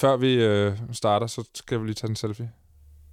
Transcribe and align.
før 0.00 0.16
vi 0.16 0.34
øh, 0.34 0.76
starter, 0.92 1.26
så 1.26 1.44
skal 1.54 1.80
vi 1.80 1.84
lige 1.86 1.94
tage 1.94 2.10
en 2.10 2.16
selfie. 2.16 2.50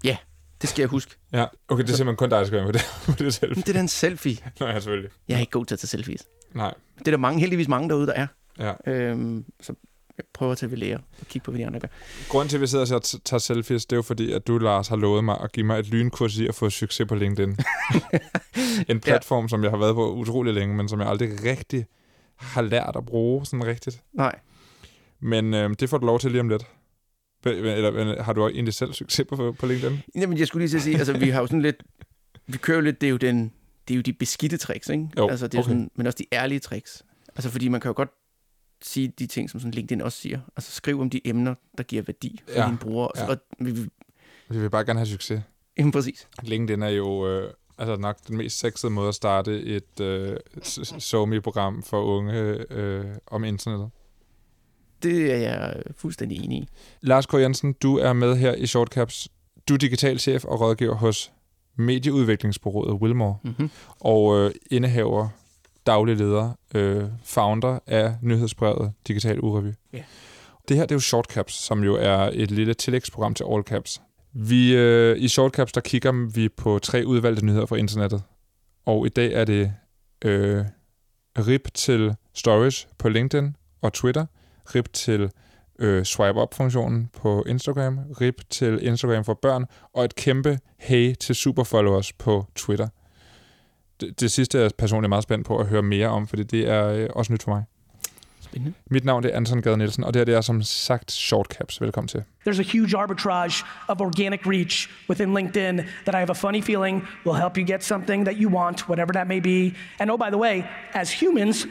Ja, 0.03 0.17
det 0.61 0.69
skal 0.69 0.81
jeg 0.81 0.89
huske. 0.89 1.15
Ja, 1.33 1.45
okay, 1.67 1.83
det 1.83 1.89
er 1.91 1.95
simpelthen 1.95 2.15
kun 2.17 2.29
dig, 2.29 2.39
der 2.39 2.45
skal 2.45 2.57
være 2.57 2.65
med 2.65 2.73
det, 2.73 2.81
på 3.17 3.23
det 3.23 3.33
selfie. 3.33 3.55
Men 3.55 3.61
det 3.63 3.69
er 3.69 3.73
da 3.73 3.79
en 3.79 3.87
selfie. 3.87 4.37
Nå, 4.59 4.65
ja, 4.67 4.79
selvfølgelig. 4.79 5.11
Jeg 5.27 5.35
er 5.35 5.39
ikke 5.39 5.51
god 5.51 5.65
til 5.65 5.75
at 5.75 5.79
tage 5.79 5.87
selfies. 5.87 6.23
Nej, 6.53 6.73
Det 6.99 7.07
er 7.07 7.11
der 7.11 7.17
mange, 7.17 7.39
heldigvis 7.39 7.67
mange 7.67 7.89
derude, 7.89 8.07
der 8.07 8.13
er. 8.13 8.27
ja. 8.59 8.91
Øhm, 8.91 9.45
så 9.61 9.73
jeg 10.17 10.25
prøver 10.33 10.51
at 10.51 10.57
tage 10.57 10.71
ved 10.71 10.77
lære 10.77 10.97
og 11.21 11.27
kigge 11.27 11.45
på, 11.45 11.51
hvad 11.51 11.59
de 11.59 11.65
andre 11.67 11.79
gør. 11.79 11.87
Grunden 12.29 12.49
til, 12.49 12.57
at 12.57 12.61
vi 12.61 12.67
sidder 12.67 12.95
og 12.95 13.03
tager 13.23 13.39
selfies, 13.39 13.85
det 13.85 13.91
er 13.95 13.97
jo 13.97 14.01
fordi, 14.01 14.31
at 14.31 14.47
du, 14.47 14.57
Lars, 14.57 14.87
har 14.87 14.95
lovet 14.95 15.23
mig 15.23 15.37
at 15.43 15.51
give 15.51 15.65
mig 15.65 15.79
et 15.79 15.87
lynkurs 15.87 16.37
i 16.37 16.47
at 16.47 16.55
få 16.55 16.69
succes 16.69 17.07
på 17.07 17.15
LinkedIn. 17.15 17.57
en 18.89 18.99
platform, 18.99 19.43
ja. 19.43 19.47
som 19.47 19.63
jeg 19.63 19.71
har 19.71 19.77
været 19.77 19.95
på 19.95 20.13
utrolig 20.13 20.53
længe, 20.53 20.75
men 20.75 20.89
som 20.89 20.99
jeg 20.99 21.09
aldrig 21.09 21.43
rigtig 21.43 21.85
har 22.35 22.61
lært 22.61 22.95
at 22.95 23.05
bruge 23.05 23.45
sådan 23.45 23.65
rigtigt. 23.65 24.01
Nej. 24.13 24.39
Men 25.19 25.53
øh, 25.53 25.69
det 25.79 25.89
får 25.89 25.97
du 25.97 26.05
lov 26.05 26.19
til 26.19 26.31
lige 26.31 26.41
om 26.41 26.49
lidt. 26.49 26.63
Eller, 27.51 28.23
har 28.23 28.33
du 28.33 28.47
egentlig 28.47 28.73
selv 28.73 28.93
succes 28.93 29.25
på, 29.29 29.55
på 29.59 29.65
LinkedIn? 29.65 29.97
Jamen, 30.15 30.37
jeg 30.37 30.47
skulle 30.47 30.61
lige 30.61 30.69
til 30.69 30.77
at 30.77 30.83
sige, 30.83 30.97
altså, 30.97 31.17
vi 31.17 31.29
har 31.29 31.41
jo 31.41 31.47
sådan 31.47 31.61
lidt... 31.61 31.83
Vi 32.47 32.57
kører 32.57 32.77
jo 32.77 32.81
lidt, 32.83 33.01
det 33.01 33.07
er 33.07 33.11
jo, 33.11 33.17
den, 33.17 33.51
det 33.87 33.93
er 33.93 33.95
jo 33.95 34.01
de 34.01 34.13
beskidte 34.13 34.57
tricks, 34.57 34.89
ikke? 34.89 35.09
Jo, 35.17 35.29
altså, 35.29 35.47
det 35.47 35.57
er 35.57 35.61
okay. 35.61 35.69
sådan, 35.69 35.91
men 35.95 36.07
også 36.07 36.17
de 36.19 36.25
ærlige 36.33 36.59
tricks. 36.59 37.03
Altså, 37.35 37.49
fordi 37.49 37.67
man 37.67 37.81
kan 37.81 37.89
jo 37.89 37.93
godt 37.95 38.09
sige 38.81 39.13
de 39.19 39.27
ting, 39.27 39.49
som 39.49 39.59
sådan 39.59 39.71
LinkedIn 39.71 40.01
også 40.01 40.17
siger. 40.21 40.39
Altså, 40.57 40.71
skriv 40.71 41.01
om 41.01 41.09
de 41.09 41.27
emner, 41.27 41.55
der 41.77 41.83
giver 41.83 42.01
værdi 42.01 42.41
for 42.47 42.59
Ja, 42.59 42.65
dine 42.65 42.77
brugere. 42.77 43.09
ja. 43.15 43.23
Ja. 43.23 43.29
Og, 43.29 43.37
vi, 43.59 43.71
vi, 43.71 43.89
Vi 44.49 44.59
vil 44.59 44.69
bare 44.69 44.85
gerne 44.85 44.99
have 44.99 45.07
succes. 45.07 45.41
jamen, 45.77 45.91
præcis. 45.91 46.27
LinkedIn 46.43 46.83
er 46.83 46.89
jo 46.89 47.27
øh, 47.27 47.51
altså 47.77 47.95
nok 47.95 48.17
den 48.27 48.37
mest 48.37 48.59
sexede 48.59 48.91
måde 48.91 49.07
at 49.07 49.15
starte 49.15 49.61
et 49.63 49.99
øh, 50.01 50.37
SoMe-program 50.99 51.83
for 51.83 52.03
unge 52.03 52.65
øh, 52.73 53.05
om 53.27 53.43
internettet. 53.43 53.89
Det 55.03 55.33
er 55.33 55.37
jeg 55.37 55.75
fuldstændig 55.97 56.43
enig 56.43 56.57
i. 56.57 56.67
Lars 57.01 57.25
K. 57.25 57.33
Jensen, 57.33 57.73
du 57.73 57.97
er 57.97 58.13
med 58.13 58.35
her 58.35 58.53
i 58.55 58.65
Shortcaps. 58.65 59.27
Du 59.69 59.73
er 59.73 59.77
digital 59.77 60.19
chef 60.19 60.45
og 60.45 60.61
rådgiver 60.61 60.95
hos 60.95 61.31
medieudviklingsbureauet 61.75 63.01
Wilmore, 63.01 63.37
Mm-hmm. 63.43 63.69
og 63.99 64.37
øh, 64.39 64.51
indehaver, 64.71 65.27
daglig 65.85 66.17
leder, 66.17 66.51
øh, 66.75 67.03
founder 67.23 67.79
af 67.87 68.15
nyhedsbrevet 68.21 68.91
Digital 69.07 69.39
Urevy. 69.39 69.71
Ja. 69.93 70.03
Det 70.67 70.77
her 70.77 70.83
det 70.83 70.91
er 70.91 70.95
jo 70.95 70.99
Shortcaps, 70.99 71.53
som 71.53 71.83
jo 71.83 71.95
er 71.95 72.29
et 72.33 72.51
lille 72.51 72.73
tillægsprogram 72.73 73.33
til 73.33 73.45
All 73.51 73.63
Caps. 73.63 74.01
Vi, 74.33 74.75
øh, 74.75 75.17
I 75.19 75.27
Shortcaps 75.27 75.71
der 75.71 75.81
kigger 75.81 76.29
vi 76.35 76.49
på 76.49 76.79
tre 76.79 77.03
udvalgte 77.05 77.45
nyheder 77.45 77.65
fra 77.65 77.75
internettet, 77.75 78.21
og 78.85 79.05
i 79.05 79.09
dag 79.09 79.33
er 79.33 79.45
det 79.45 79.73
øh, 80.25 80.65
RIP 81.37 81.67
til 81.73 82.15
Stories 82.33 82.87
på 82.97 83.09
LinkedIn 83.09 83.55
og 83.81 83.93
Twitter, 83.93 84.25
RIP 84.75 84.93
til 84.93 85.31
øh, 85.79 86.03
swipe-up-funktionen 86.03 87.09
på 87.21 87.43
Instagram, 87.47 87.99
RIP 88.21 88.41
til 88.49 88.79
Instagram 88.85 89.23
for 89.23 89.33
børn, 89.33 89.65
og 89.93 90.05
et 90.05 90.15
kæmpe 90.15 90.59
hey 90.77 91.13
til 91.13 91.35
superfollowers 91.35 92.13
på 92.13 92.45
Twitter. 92.55 92.87
Det, 94.01 94.19
det 94.19 94.31
sidste 94.31 94.57
er 94.57 94.61
jeg 94.61 94.71
personligt 94.77 95.09
meget 95.09 95.23
spændt 95.23 95.47
på 95.47 95.57
at 95.57 95.67
høre 95.67 95.83
mere 95.83 96.07
om, 96.07 96.27
fordi 96.27 96.43
det 96.43 96.69
er 96.69 96.87
øh, 96.87 97.09
også 97.15 97.33
nyt 97.33 97.43
for 97.43 97.51
mig. 97.51 97.63
Spændende. 98.41 98.73
Mit 98.91 99.05
navn 99.05 99.23
det 99.23 99.31
er 99.31 99.37
Anton 99.37 99.61
Gade 99.61 99.77
Nielsen, 99.77 100.03
og 100.03 100.13
det 100.13 100.19
her 100.19 100.25
det 100.25 100.35
er 100.35 100.41
som 100.41 100.61
sagt 100.63 101.11
Shortcaps. 101.11 101.81
Velkommen 101.81 102.07
til. 102.07 102.23
There's 102.47 102.59
a 102.59 102.77
huge 102.77 102.97
arbitrage 102.97 103.65
of 103.87 104.01
organic 104.01 104.39
reach 104.45 104.89
within 105.09 105.37
LinkedIn 105.37 105.83
that 106.05 106.15
I 106.15 106.17
have 106.17 106.29
a 106.29 106.33
funny 106.33 106.61
feeling 106.61 107.07
will 107.25 107.39
help 107.41 107.57
you 107.57 107.65
get 107.67 107.83
something 107.83 108.25
that 108.25 108.35
you 108.41 108.49
want, 108.49 108.89
whatever 108.89 109.11
that 109.13 109.27
may 109.27 109.39
be. 109.39 109.75
And 109.99 110.11
oh, 110.11 110.17
by 110.17 110.29
the 110.29 110.37
way, 110.37 110.65
as 110.93 111.21
humans, 111.21 111.67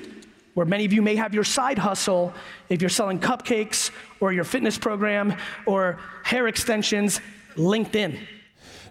where 0.57 0.69
many 0.69 0.87
of 0.87 0.93
you 0.93 1.03
may 1.03 1.17
have 1.17 1.35
your 1.35 1.45
side 1.45 1.79
hustle, 1.79 2.31
if 2.71 2.81
you're 2.83 2.89
selling 3.01 3.25
cupcakes 3.25 3.93
or 4.21 4.33
your 4.33 4.45
fitness 4.45 4.79
program 4.79 5.33
or 5.67 5.83
hair 6.25 6.47
extensions, 6.49 7.21
LinkedIn. 7.57 8.13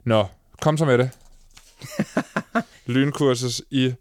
Nå, 0.04 0.26
kom 0.62 0.78
så 0.78 0.86
med 0.86 0.98
det. 0.98 1.10
Lynkursus 2.86 3.62
i 3.72 3.94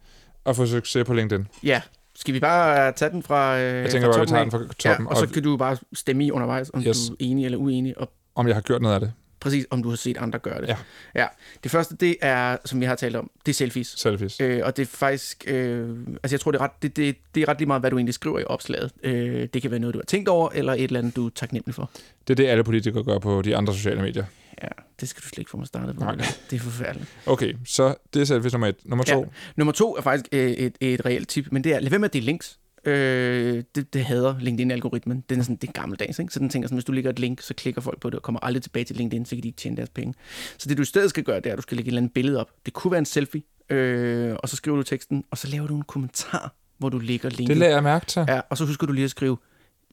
at 0.46 0.56
få 0.56 0.66
succes 0.66 1.06
på 1.06 1.14
LinkedIn. 1.14 1.46
Ja. 1.62 1.80
Skal 2.16 2.34
vi 2.34 2.40
bare 2.40 2.92
tage 2.92 3.10
den 3.10 3.22
fra, 3.22 3.58
øh, 3.58 3.82
Jeg 3.82 3.90
tænker 3.90 4.08
fra 4.08 4.12
bare, 4.12 4.20
vi 4.20 4.26
toppen 4.26 4.34
tager 4.34 4.42
den 4.42 4.50
fra 4.50 4.58
toppen. 4.90 5.06
Ja, 5.06 5.10
og 5.10 5.16
så 5.16 5.34
kan 5.34 5.42
du 5.42 5.56
bare 5.56 5.76
stemme 5.92 6.24
i 6.26 6.30
undervejs, 6.30 6.70
om 6.74 6.82
Yes. 6.82 6.96
du 7.08 7.12
er 7.12 7.16
enig 7.20 7.44
eller 7.44 7.58
uenig, 7.58 7.98
og 7.98 8.10
Om 8.34 8.46
jeg 8.46 8.56
har 8.56 8.60
gjort 8.60 8.82
noget 8.82 8.94
af 8.94 9.00
det. 9.00 9.12
Præcis 9.44 9.66
om 9.70 9.82
du 9.82 9.88
har 9.88 9.96
set 9.96 10.16
andre 10.16 10.38
gøre 10.38 10.60
det. 10.60 10.68
Ja. 10.68 10.76
ja. 11.14 11.26
Det 11.62 11.70
første, 11.70 11.96
det 11.96 12.16
er, 12.22 12.56
som 12.64 12.80
vi 12.80 12.84
har 12.84 12.94
talt 12.94 13.16
om, 13.16 13.30
det 13.46 13.52
er 13.52 13.54
selfies. 13.54 13.94
Selfies. 13.96 14.40
Øh, 14.40 14.60
og 14.64 14.76
det 14.76 14.82
er 14.82 14.86
faktisk, 14.86 15.44
øh, 15.46 15.98
altså 16.22 16.34
jeg 16.34 16.40
tror, 16.40 16.50
det 16.50 16.58
er, 16.58 16.64
ret, 16.64 16.82
det, 16.82 16.96
det, 16.96 17.16
det 17.34 17.42
er 17.42 17.48
ret 17.48 17.58
lige 17.58 17.66
meget, 17.66 17.82
hvad 17.82 17.90
du 17.90 17.96
egentlig 17.96 18.14
skriver 18.14 18.38
i 18.38 18.44
opslaget. 18.44 18.92
Øh, 19.02 19.48
det 19.54 19.62
kan 19.62 19.70
være 19.70 19.80
noget, 19.80 19.94
du 19.94 19.98
har 19.98 20.04
tænkt 20.04 20.28
over, 20.28 20.48
eller 20.54 20.72
et 20.72 20.82
eller 20.82 20.98
andet, 20.98 21.16
du 21.16 21.26
er 21.26 21.30
taknemmelig 21.34 21.74
for. 21.74 21.90
Det 22.28 22.34
er 22.34 22.34
det, 22.34 22.46
alle 22.46 22.64
politikere 22.64 23.04
gør 23.04 23.18
på 23.18 23.42
de 23.42 23.56
andre 23.56 23.74
sociale 23.74 24.02
medier. 24.02 24.24
Ja, 24.62 24.68
det 25.00 25.08
skal 25.08 25.22
du 25.22 25.28
slet 25.28 25.38
ikke 25.38 25.50
få 25.50 25.56
mig 25.56 25.66
startet 25.66 25.96
på. 25.96 26.04
Nej. 26.04 26.16
Det 26.50 26.56
er 26.56 26.60
forfærdeligt. 26.60 27.08
Okay, 27.26 27.54
så 27.66 27.94
det 28.14 28.20
er 28.20 28.24
selfies 28.24 28.52
nummer 28.52 28.66
et. 28.66 28.76
Nummer 28.84 29.04
to. 29.04 29.18
Ja. 29.20 29.26
Nummer 29.56 29.72
to 29.72 29.96
er 29.96 30.00
faktisk 30.00 30.28
øh, 30.32 30.50
et, 30.50 30.76
et 30.80 31.06
reelt 31.06 31.28
tip, 31.28 31.48
men 31.50 31.64
det 31.64 31.74
er, 31.74 31.80
lad 31.80 31.90
være 31.90 31.98
med 31.98 32.08
at 32.08 32.12
dele 32.12 32.26
links. 32.26 32.58
Øh, 32.86 33.64
det, 33.74 33.94
det 33.94 34.04
hader 34.04 34.34
LinkedIn-algoritmen. 34.38 35.24
Den 35.28 35.38
er 35.38 35.42
sådan, 35.42 35.56
det 35.56 35.68
er 35.68 35.72
gammeldags, 35.72 36.18
ikke? 36.18 36.32
Så 36.32 36.40
den 36.40 36.48
tænker 36.48 36.68
sådan, 36.68 36.76
hvis 36.76 36.84
du 36.84 36.92
lægger 36.92 37.10
et 37.10 37.18
link, 37.18 37.40
så 37.40 37.54
klikker 37.54 37.80
folk 37.80 38.00
på 38.00 38.10
det 38.10 38.16
og 38.16 38.22
kommer 38.22 38.40
aldrig 38.40 38.62
tilbage 38.62 38.84
til 38.84 38.96
LinkedIn, 38.96 39.24
så 39.24 39.36
kan 39.36 39.42
de 39.42 39.48
ikke 39.48 39.56
tjene 39.56 39.76
deres 39.76 39.90
penge. 39.90 40.14
Så 40.58 40.68
det 40.68 40.76
du 40.76 40.82
i 40.82 40.86
stedet 40.86 41.10
skal 41.10 41.24
gøre, 41.24 41.36
det 41.36 41.46
er, 41.46 41.52
at 41.52 41.56
du 41.56 41.62
skal 41.62 41.76
lægge 41.76 41.88
et 41.88 41.90
eller 41.90 42.00
andet 42.00 42.12
billede 42.12 42.40
op. 42.40 42.50
Det 42.66 42.74
kunne 42.74 42.90
være 42.90 42.98
en 42.98 43.04
selfie, 43.04 43.42
øh, 43.70 44.36
og 44.42 44.48
så 44.48 44.56
skriver 44.56 44.76
du 44.76 44.82
teksten, 44.82 45.24
og 45.30 45.38
så 45.38 45.48
laver 45.48 45.66
du 45.66 45.76
en 45.76 45.82
kommentar, 45.82 46.54
hvor 46.78 46.88
du 46.88 46.98
lægger 46.98 47.28
linket. 47.28 47.48
Det 47.48 47.56
lader 47.56 47.72
jeg 47.72 47.82
mærke 47.82 48.06
til. 48.06 48.24
Ja, 48.28 48.40
og 48.50 48.58
så 48.58 48.64
husker 48.64 48.86
du 48.86 48.92
lige 48.92 49.04
at 49.04 49.10
skrive 49.10 49.36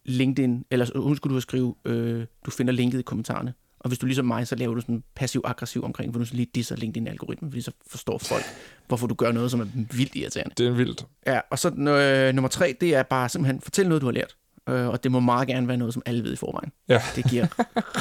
LinkedIn, 0.06 0.66
eller 0.72 1.00
husker 1.00 1.30
du 1.30 1.38
at 1.38 1.42
skrive, 1.42 1.76
øh, 1.86 2.26
du 2.46 2.52
finder 2.52 2.74
linket 2.74 3.00
i 3.00 3.02
kommentarerne. 3.02 3.54
Og 3.84 3.88
hvis 3.88 4.00
du 4.00 4.06
ligesom 4.06 4.26
mig, 4.26 4.48
så 4.48 4.56
laver 4.56 4.76
du 4.76 4.82
sådan 4.82 5.04
passiv-aggressiv 5.16 5.84
omkring, 5.84 6.12
hvor 6.12 6.20
du 6.20 6.26
så 6.26 6.36
lige 6.36 6.48
disser 6.56 6.76
LinkedIn-algoritmen, 6.76 7.52
fordi 7.52 7.62
så 7.62 7.72
forstår 7.88 8.18
folk, 8.18 8.44
hvorfor 8.88 9.08
du 9.08 9.16
gør 9.16 9.32
noget, 9.32 9.52
som 9.52 9.60
er 9.60 9.66
vildt 9.76 10.16
irriterende. 10.16 10.54
Det 10.58 10.68
er 10.68 10.72
vildt. 10.72 11.06
Ja, 11.28 11.40
og 11.50 11.60
så 11.60 11.70
øh, 11.70 12.34
nummer 12.34 12.50
tre, 12.50 12.76
det 12.82 12.96
er 12.96 13.04
bare 13.04 13.30
simpelthen, 13.30 13.62
fortæl 13.62 13.88
noget, 13.88 14.02
du 14.02 14.08
har 14.08 14.14
lært. 14.14 14.36
Øh, 14.70 14.88
og 14.88 15.04
det 15.04 15.12
må 15.12 15.20
meget 15.20 15.48
gerne 15.48 15.68
være 15.68 15.78
noget, 15.78 15.94
som 15.94 16.04
alle 16.06 16.24
ved 16.24 16.34
i 16.34 16.36
forvejen. 16.36 16.72
Ja. 16.90 17.02
Det 17.16 17.26
giver 17.30 17.48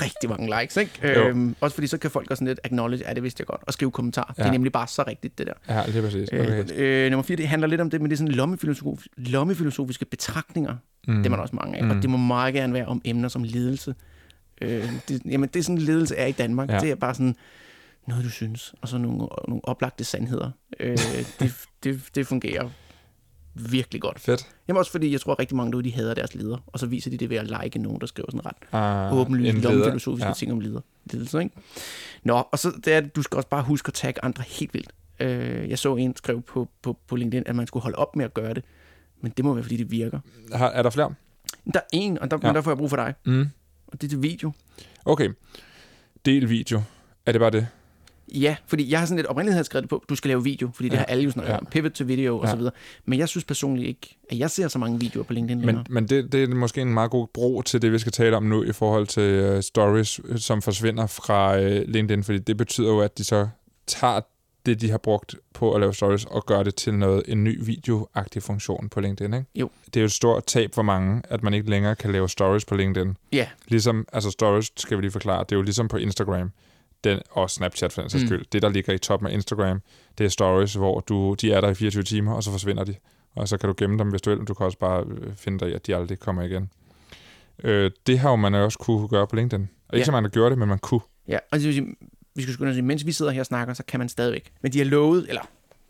rigtig 0.03 0.31
mange 0.31 0.61
likes, 0.61 0.77
ikke? 0.77 0.93
Jo. 1.03 1.29
Øhm, 1.29 1.57
også 1.61 1.75
fordi 1.75 1.87
så 1.87 1.99
kan 1.99 2.11
folk 2.11 2.31
også 2.31 2.39
sådan 2.39 2.49
lidt 2.49 2.61
acknowledge, 2.65 3.05
ja, 3.09 3.15
det 3.15 3.23
vidste 3.23 3.41
jeg 3.41 3.47
godt, 3.47 3.61
og 3.67 3.73
skrive 3.73 3.91
kommentarer. 3.91 4.35
Ja. 4.39 4.43
Det 4.43 4.49
er 4.49 4.53
nemlig 4.53 4.73
bare 4.73 4.87
så 4.87 5.05
rigtigt, 5.07 5.39
det 5.39 5.47
der. 5.47 5.53
Ja, 5.75 5.83
det 5.87 5.97
er 5.97 6.03
præcis. 6.03 6.29
Okay. 6.29 6.65
Øh, 6.75 7.05
øh, 7.05 7.11
nummer 7.11 7.23
fire, 7.23 7.37
det 7.37 7.49
handler 7.49 7.69
lidt 7.69 7.81
om 7.81 7.91
det, 7.91 8.01
men 8.01 8.11
det 8.11 8.17
er 8.17 8.19
sådan 8.19 8.35
lommefilosof, 8.35 9.05
lommefilosofiske 9.17 10.05
betragtninger. 10.05 10.77
Mm. 11.09 11.17
Det 11.17 11.27
er 11.27 11.31
man 11.31 11.41
også 11.41 11.57
mange 11.57 11.77
af. 11.79 11.85
Mm. 11.85 11.91
Og 11.91 11.97
det 11.97 12.11
må 12.11 12.17
meget 12.17 12.55
gerne 12.55 12.75
være 12.75 12.87
om 12.87 13.03
emner 13.05 13.29
som 13.29 13.45
ledelse. 13.45 13.95
Øh, 14.61 14.93
det, 15.09 15.23
jamen, 15.25 15.49
det 15.55 15.59
er 15.61 15.63
sådan, 15.65 15.79
ledelse 15.79 16.17
er 16.17 16.27
i 16.27 16.33
Danmark. 16.33 16.71
Ja. 16.71 16.79
Det 16.81 16.91
er 16.91 16.95
bare 16.95 17.15
sådan 17.15 17.37
noget, 18.09 18.25
du 18.25 18.31
synes, 18.31 18.75
og 18.81 18.89
så 18.89 18.99
nogle, 18.99 19.19
nogle 19.49 19.61
oplagte 19.65 20.05
sandheder. 20.05 20.51
Øh, 20.81 20.99
det, 21.41 21.55
det, 21.85 22.01
det 22.15 22.27
fungerer 22.27 22.69
virkelig 23.55 24.01
godt. 24.03 24.21
Fedt. 24.21 24.47
Jamen 24.69 24.79
også 24.79 24.91
fordi, 24.93 25.13
jeg 25.13 25.21
tror, 25.21 25.33
at 25.33 25.39
rigtig 25.39 25.57
mange 25.57 25.73
derude, 25.73 25.85
de 25.85 25.93
hader 25.95 26.15
deres 26.15 26.35
leder, 26.35 26.59
og 26.67 26.79
så 26.79 26.87
viser 26.87 27.11
de 27.11 27.17
det 27.17 27.31
ved 27.31 27.37
at 27.37 27.63
like 27.65 27.79
nogen, 27.79 28.01
der 28.01 28.07
skriver 28.07 28.29
sådan 28.31 28.47
ret 28.47 29.11
Uh, 29.13 29.19
åbenlyst 29.19 29.57
lommefilosofiske 29.59 30.27
Ja. 30.29 30.35
ting 30.35 30.53
om 30.53 30.61
leder. 30.61 30.81
ledelse. 31.13 31.39
Ikke? 31.43 31.55
Nå, 32.23 32.43
og 32.53 32.59
så 32.59 32.73
det 32.85 32.93
er, 32.95 33.01
det, 33.01 33.17
du 33.17 33.23
skal 33.23 33.37
også 33.37 33.49
bare 33.49 33.63
huske 33.63 33.89
at 33.89 33.95
tagge 33.95 34.25
andre 34.25 34.45
helt 34.49 34.75
vildt. 34.75 34.93
Øh, 35.21 35.71
jeg 35.71 35.79
så 35.79 35.97
en 35.97 36.17
skrev 36.17 36.43
på, 36.43 36.69
på, 36.83 36.97
på 37.09 37.17
LinkedIn, 37.17 37.43
at 37.47 37.57
man 37.57 37.67
skulle 37.67 37.83
holde 37.83 37.97
op 37.99 38.17
med 38.17 38.25
at 38.25 38.35
gøre 38.35 38.55
det. 38.55 38.65
Men 39.21 39.33
det 39.37 39.45
må 39.45 39.55
være, 39.55 39.63
fordi 39.65 39.77
det 39.77 39.91
virker. 39.91 40.21
Har, 40.53 40.69
er 40.69 40.83
der 40.83 40.91
flere? 40.91 41.15
Men 41.65 41.73
Der 41.75 41.81
er 41.81 41.85
en, 41.93 42.19
og 42.19 42.31
der, 42.31 42.39
Ja. 42.43 42.49
ja. 42.49 42.55
der 42.55 42.61
får 42.61 42.71
jeg 42.71 42.79
brug 42.79 42.91
for 42.91 42.97
dig. 42.97 43.15
Mm. 43.27 43.49
Og 43.93 44.01
det 44.01 44.07
er 44.07 44.09
til 44.09 44.23
video. 44.23 44.53
Okay. 45.05 45.29
Del 46.25 46.49
video. 46.49 46.83
Er 47.27 47.33
det 47.33 47.41
bare 47.41 47.51
det? 47.51 47.67
Ja, 48.35 48.57
fordi 48.67 48.91
jeg 48.91 48.99
har 48.99 49.07
sådan 49.07 49.17
lidt 49.17 49.27
oprindeligt 49.27 49.55
havde 49.55 49.65
skrevet 49.65 49.83
det 49.83 49.91
på, 49.91 50.05
du 50.09 50.15
skal 50.15 50.29
lave 50.29 50.45
video, 50.45 50.71
fordi 50.75 50.89
det 50.89 50.95
Ja. 50.95 50.99
har 50.99 51.05
alle 51.05 51.25
jo 51.25 51.31
snakket 51.31 51.53
Ja. 51.53 51.59
om. 51.59 51.67
Pivot 51.71 51.93
til 51.93 52.09
video 52.09 52.39
og 52.39 52.45
Ja. 52.45 52.51
så 52.51 52.57
videre. 52.57 52.73
Men 53.05 53.19
jeg 53.19 53.29
synes 53.29 53.45
personligt 53.45 53.89
ikke, 53.89 54.17
at 54.31 54.39
jeg 54.39 54.51
ser 54.51 54.69
så 54.69 54.79
mange 54.79 55.01
videoer 55.01 55.25
på 55.25 55.33
LinkedIn 55.33 55.59
Men, 55.59 55.67
længere. 55.67 55.85
men 55.91 56.09
det, 56.09 56.33
det 56.33 56.43
er 56.51 56.55
måske 56.55 56.81
en 56.81 56.95
meget 56.95 57.11
god 57.11 57.27
bro 57.35 57.63
til 57.63 57.83
det, 57.83 57.93
vi 57.93 57.99
skal 57.99 58.13
tale 58.13 58.37
om 58.37 58.43
nu 58.43 58.63
i 58.63 58.73
forhold 58.73 59.07
til 59.07 59.55
uh, 59.57 59.61
stories, 59.61 60.21
øh, 60.25 60.39
som 60.39 60.63
forsvinder 60.63 61.07
fra 61.07 61.57
uh, 61.61 61.83
LinkedIn, 61.89 62.25
fordi 62.25 62.39
det 62.39 62.57
betyder 62.57 62.89
jo, 62.89 63.01
at 63.01 63.19
de 63.19 63.25
så 63.25 63.49
tager 63.87 64.21
det, 64.67 64.81
de 64.81 64.91
har 64.91 64.99
brugt 64.99 65.35
på 65.55 65.75
at 65.75 65.81
lave 65.81 65.95
stories, 65.95 66.25
og 66.25 66.47
gør 66.47 66.63
det 66.63 66.75
til 66.75 66.95
noget 66.95 67.23
en 67.29 67.45
ny 67.45 67.65
videoagtig 67.65 68.43
funktion 68.43 68.89
på 68.89 69.01
LinkedIn, 69.01 69.35
ikke? 69.35 69.47
Jo. 69.55 69.71
Det 69.87 69.97
er 69.97 70.01
jo 70.01 70.05
et 70.05 70.13
stort 70.13 70.45
tab 70.47 70.75
for 70.75 70.83
mange, 70.83 71.23
at 71.29 71.43
man 71.43 71.55
ikke 71.55 71.71
længere 71.71 71.97
kan 71.97 72.13
lave 72.13 72.29
stories 72.29 72.65
på 72.65 72.75
LinkedIn. 72.75 73.17
Ja, 73.33 73.49
Ligesom, 73.69 74.07
altså 74.13 74.31
stories, 74.31 74.73
skal 74.77 74.97
vi 74.97 75.03
lige 75.03 75.11
forklare, 75.11 75.45
det 75.45 75.53
er 75.53 75.57
jo 75.57 75.63
ligesom 75.63 75.89
på 75.89 75.97
Instagram, 75.97 76.51
den, 77.05 77.19
og 77.31 77.51
Snapchat 77.51 77.93
for 77.93 78.01
den 78.03 78.11
sags 78.11 78.23
Mm. 78.23 78.29
skyld. 78.29 78.45
Det, 78.53 78.63
der 78.63 78.69
ligger 78.69 78.93
i 78.93 78.99
toppen 78.99 79.29
af 79.29 79.33
Instagram, 79.33 79.83
det 80.19 80.25
er 80.25 80.29
stories, 80.29 80.75
hvor 80.75 81.01
du, 81.01 81.35
de 81.41 81.53
er 81.53 81.61
der 81.61 81.69
i 81.69 81.75
24 81.75 82.03
timer, 82.03 82.33
og 82.35 82.43
så 82.43 82.51
forsvinder 82.51 82.85
de. 82.85 82.95
Og 83.35 83.49
så 83.49 83.59
kan 83.59 83.69
du 83.69 83.75
gemme 83.79 83.99
dem, 83.99 84.09
hvis 84.09 84.23
du 84.23 84.31
vil. 84.31 84.39
Du 84.47 84.55
kan 84.55 84.67
også 84.67 84.79
bare 84.79 85.05
øh, 85.11 85.35
finde 85.37 85.59
dig 85.59 85.69
i, 85.71 85.73
at 85.73 85.87
de 85.87 85.97
aldrig 85.97 86.19
kommer 86.19 86.43
igen. 86.43 86.71
Øh, 87.65 87.91
det 88.07 88.19
har 88.19 88.31
jo 88.31 88.37
man 88.37 88.55
også 88.55 88.79
kunne 88.79 89.09
gøre 89.09 89.27
på 89.27 89.37
LinkedIn. 89.37 89.69
Og 89.89 89.95
ikke 89.95 90.01
Ja. 90.01 90.05
så 90.05 90.13
mange, 90.13 90.29
der 90.29 90.33
gjorde 90.33 90.51
det, 90.51 90.59
men 90.59 90.69
man 90.69 90.79
kunne. 90.79 91.01
Ja, 91.29 91.39
og 91.53 91.59
det 91.59 91.67
vil 91.67 91.75
sige, 91.75 91.97
vi 92.41 92.43
skal 92.43 92.55
skynde 92.55 92.71
os 92.71 92.83
mens 92.83 93.07
vi 93.07 93.13
sidder 93.13 93.33
her 93.33 93.41
og 93.41 93.47
snakker, 93.47 93.75
så 93.75 93.83
kan 93.89 94.01
man 94.01 94.09
stadigvæk. 94.09 94.53
Men 94.63 94.73
de 94.73 94.79
har 94.79 94.85
lovet, 94.85 95.27
eller 95.29 95.43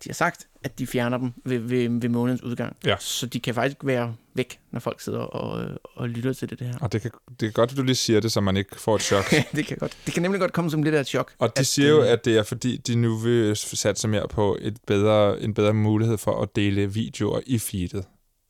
de 0.04 0.08
har 0.08 0.14
sagt, 0.14 0.46
at 0.64 0.78
de 0.78 0.86
fjerner 0.86 1.18
dem 1.18 1.32
ved, 1.44 1.58
ved, 1.58 2.00
ved 2.00 2.08
månedens 2.08 2.42
udgang. 2.42 2.76
Ja. 2.84 2.96
Så 3.00 3.26
de 3.26 3.40
kan 3.40 3.54
faktisk 3.54 3.76
være 3.82 4.14
væk, 4.34 4.58
når 4.70 4.80
folk 4.80 5.00
sidder 5.00 5.18
og, 5.18 5.78
og 5.96 6.08
lytter 6.08 6.32
til 6.32 6.50
det, 6.50 6.58
det 6.58 6.66
her. 6.66 6.78
Og 6.80 6.92
det, 6.92 7.02
kan, 7.02 7.10
det 7.40 7.46
er 7.46 7.52
godt, 7.52 7.70
at 7.70 7.76
du 7.76 7.82
lige 7.82 7.96
siger 7.96 8.20
det, 8.20 8.32
så 8.32 8.40
man 8.40 8.56
ikke 8.56 8.80
får 8.80 8.96
et 8.96 9.02
chok. 9.02 9.24
det 9.56 9.66
kan 9.66 9.76
godt. 9.76 9.96
Det 10.06 10.14
kan 10.14 10.22
nemlig 10.22 10.40
godt 10.40 10.52
komme 10.52 10.70
som 10.70 10.82
lidt 10.82 10.94
af 10.94 11.00
et 11.00 11.06
chok. 11.06 11.32
Og 11.38 11.58
de 11.58 11.64
siger 11.64 11.88
jo, 11.88 12.02
øh, 12.02 12.10
at 12.10 12.24
det 12.24 12.38
er 12.38 12.42
fordi, 12.42 12.76
de 12.76 12.94
nu 12.94 13.16
vil 13.16 13.56
satse 13.56 14.08
mere 14.08 14.28
på 14.28 14.58
et 14.60 14.76
bedre, 14.86 15.40
en 15.40 15.54
bedre 15.54 15.74
mulighed 15.74 16.18
for 16.18 16.42
at 16.42 16.56
dele 16.56 16.92
videoer 16.92 17.40
i 17.46 17.58
feedet. 17.58 18.04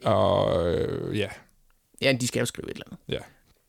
Og 0.05 0.67
øh, 0.75 1.19
ja, 1.19 1.29
Ja, 2.03 2.13
de 2.13 2.27
skal 2.27 2.41
jo 2.41 2.47
skrive 2.47 2.71
et 2.71 2.75
eller 2.75 2.87
andet. 2.87 2.99
Ja. 3.09 3.19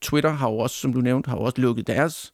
Twitter 0.02 0.30
har 0.30 0.50
jo 0.50 0.58
også, 0.58 0.76
som 0.76 0.92
du 0.92 1.00
nævnte, 1.00 1.30
har 1.30 1.36
jo 1.36 1.42
også 1.42 1.60
lukket 1.60 1.86
deres 1.86 2.32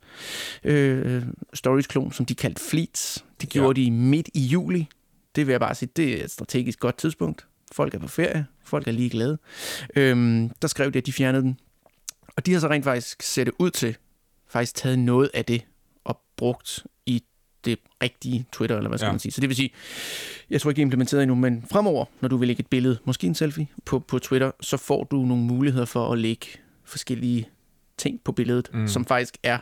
øh, 0.64 1.22
stories-klon, 1.54 2.12
som 2.12 2.26
de 2.26 2.34
kaldte 2.34 2.62
Fleets. 2.62 3.24
Det 3.40 3.48
gjorde 3.48 3.80
ja. 3.80 3.86
de 3.86 3.90
midt 3.90 4.28
i 4.34 4.40
juli. 4.40 4.88
Det 5.36 5.46
vil 5.46 5.52
jeg 5.52 5.60
bare 5.60 5.74
sige, 5.74 5.88
det 5.96 6.20
er 6.20 6.24
et 6.24 6.30
strategisk 6.30 6.80
godt 6.80 6.98
tidspunkt. 6.98 7.46
Folk 7.72 7.94
er 7.94 7.98
på 7.98 8.08
ferie, 8.08 8.46
folk 8.64 8.88
er 8.88 8.92
lige 8.92 9.10
glade. 9.10 9.38
Øhm, 9.96 10.50
der 10.62 10.68
skrev 10.68 10.92
de, 10.92 10.98
at 10.98 11.06
de 11.06 11.12
fjernede 11.12 11.42
den. 11.42 11.58
Og 12.36 12.46
de 12.46 12.52
har 12.52 12.60
så 12.60 12.68
rent 12.68 12.84
faktisk 12.84 13.22
set 13.22 13.46
det 13.46 13.54
ud 13.58 13.70
til, 13.70 13.96
faktisk 14.48 14.74
taget 14.74 14.98
noget 14.98 15.30
af 15.34 15.44
det 15.44 15.62
og 16.04 16.20
brugt 16.36 16.86
i 17.06 17.24
det 17.64 17.78
rigtige 18.02 18.46
Twitter, 18.52 18.76
eller 18.76 18.88
hvad 18.88 18.98
skal 18.98 19.06
ja. 19.06 19.12
man 19.12 19.20
sige. 19.20 19.32
Så 19.32 19.40
det 19.40 19.48
vil 19.48 19.56
sige, 19.56 19.70
jeg 20.50 20.60
tror 20.60 20.70
ikke, 20.70 20.76
det 20.76 20.82
er 20.82 20.86
implementeret 20.86 21.22
endnu, 21.22 21.34
men 21.34 21.64
fremover, 21.70 22.04
når 22.20 22.28
du 22.28 22.36
vil 22.36 22.46
lægge 22.48 22.60
et 22.60 22.66
billede, 22.66 22.98
måske 23.04 23.26
en 23.26 23.34
selfie, 23.34 23.68
på, 23.84 23.98
på 23.98 24.18
Twitter, 24.18 24.50
så 24.60 24.76
får 24.76 25.04
du 25.04 25.16
nogle 25.16 25.44
muligheder 25.44 25.84
for 25.84 26.12
at 26.12 26.18
lægge 26.18 26.46
forskellige 26.84 27.48
ting 27.98 28.20
på 28.24 28.32
billedet, 28.32 28.70
Mm. 28.72 28.88
som 28.88 29.04
faktisk 29.04 29.38
er 29.42 29.58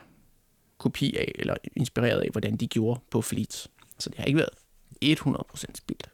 kopi 0.78 1.16
af, 1.16 1.32
eller 1.34 1.54
inspireret 1.76 2.20
af, 2.20 2.28
hvordan 2.32 2.56
de 2.56 2.66
gjorde 2.66 3.00
på 3.10 3.22
Fleets. 3.22 3.68
Så 3.98 4.10
det 4.10 4.18
har 4.18 4.24
ikke 4.24 4.36
været 4.38 4.50
100% 5.04 5.64
spildt. 5.74 6.10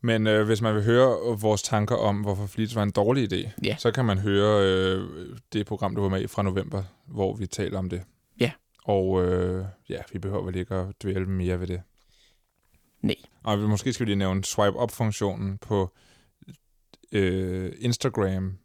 Men 0.00 0.26
øh, 0.26 0.46
hvis 0.46 0.60
man 0.60 0.74
vil 0.74 0.82
høre 0.84 1.38
vores 1.40 1.62
tanker 1.62 1.96
om, 1.96 2.20
hvorfor 2.20 2.46
Fleets 2.46 2.74
var 2.76 2.82
en 2.82 2.90
dårlig 2.90 3.32
idé, 3.32 3.50
Ja. 3.64 3.76
så 3.78 3.90
kan 3.90 4.04
man 4.04 4.18
høre 4.18 4.66
øh, 4.66 5.08
det 5.52 5.66
program, 5.66 5.94
du 5.94 6.00
var 6.02 6.08
med 6.08 6.22
i 6.22 6.26
fra 6.26 6.42
november, 6.42 6.82
hvor 7.06 7.34
vi 7.36 7.46
taler 7.46 7.78
om 7.78 7.90
det. 7.90 8.02
Ja. 8.40 8.52
Og 8.84 9.24
øh, 9.24 9.64
ja, 9.88 9.98
vi 10.12 10.18
behøver 10.18 10.44
vel 10.44 10.56
ikke 10.56 10.74
at 10.74 10.86
dvæle 11.02 11.26
mere 11.26 11.60
ved 11.60 11.66
det. 11.66 11.82
Nej. 13.02 13.14
Og 13.42 13.58
måske 13.58 13.92
skal 13.92 14.06
vi 14.06 14.10
lige 14.10 14.18
nævne 14.18 14.44
swipe-up-funktionen 14.44 15.58
på 15.58 15.90
øh, 17.12 17.72
Instagram 17.78 18.58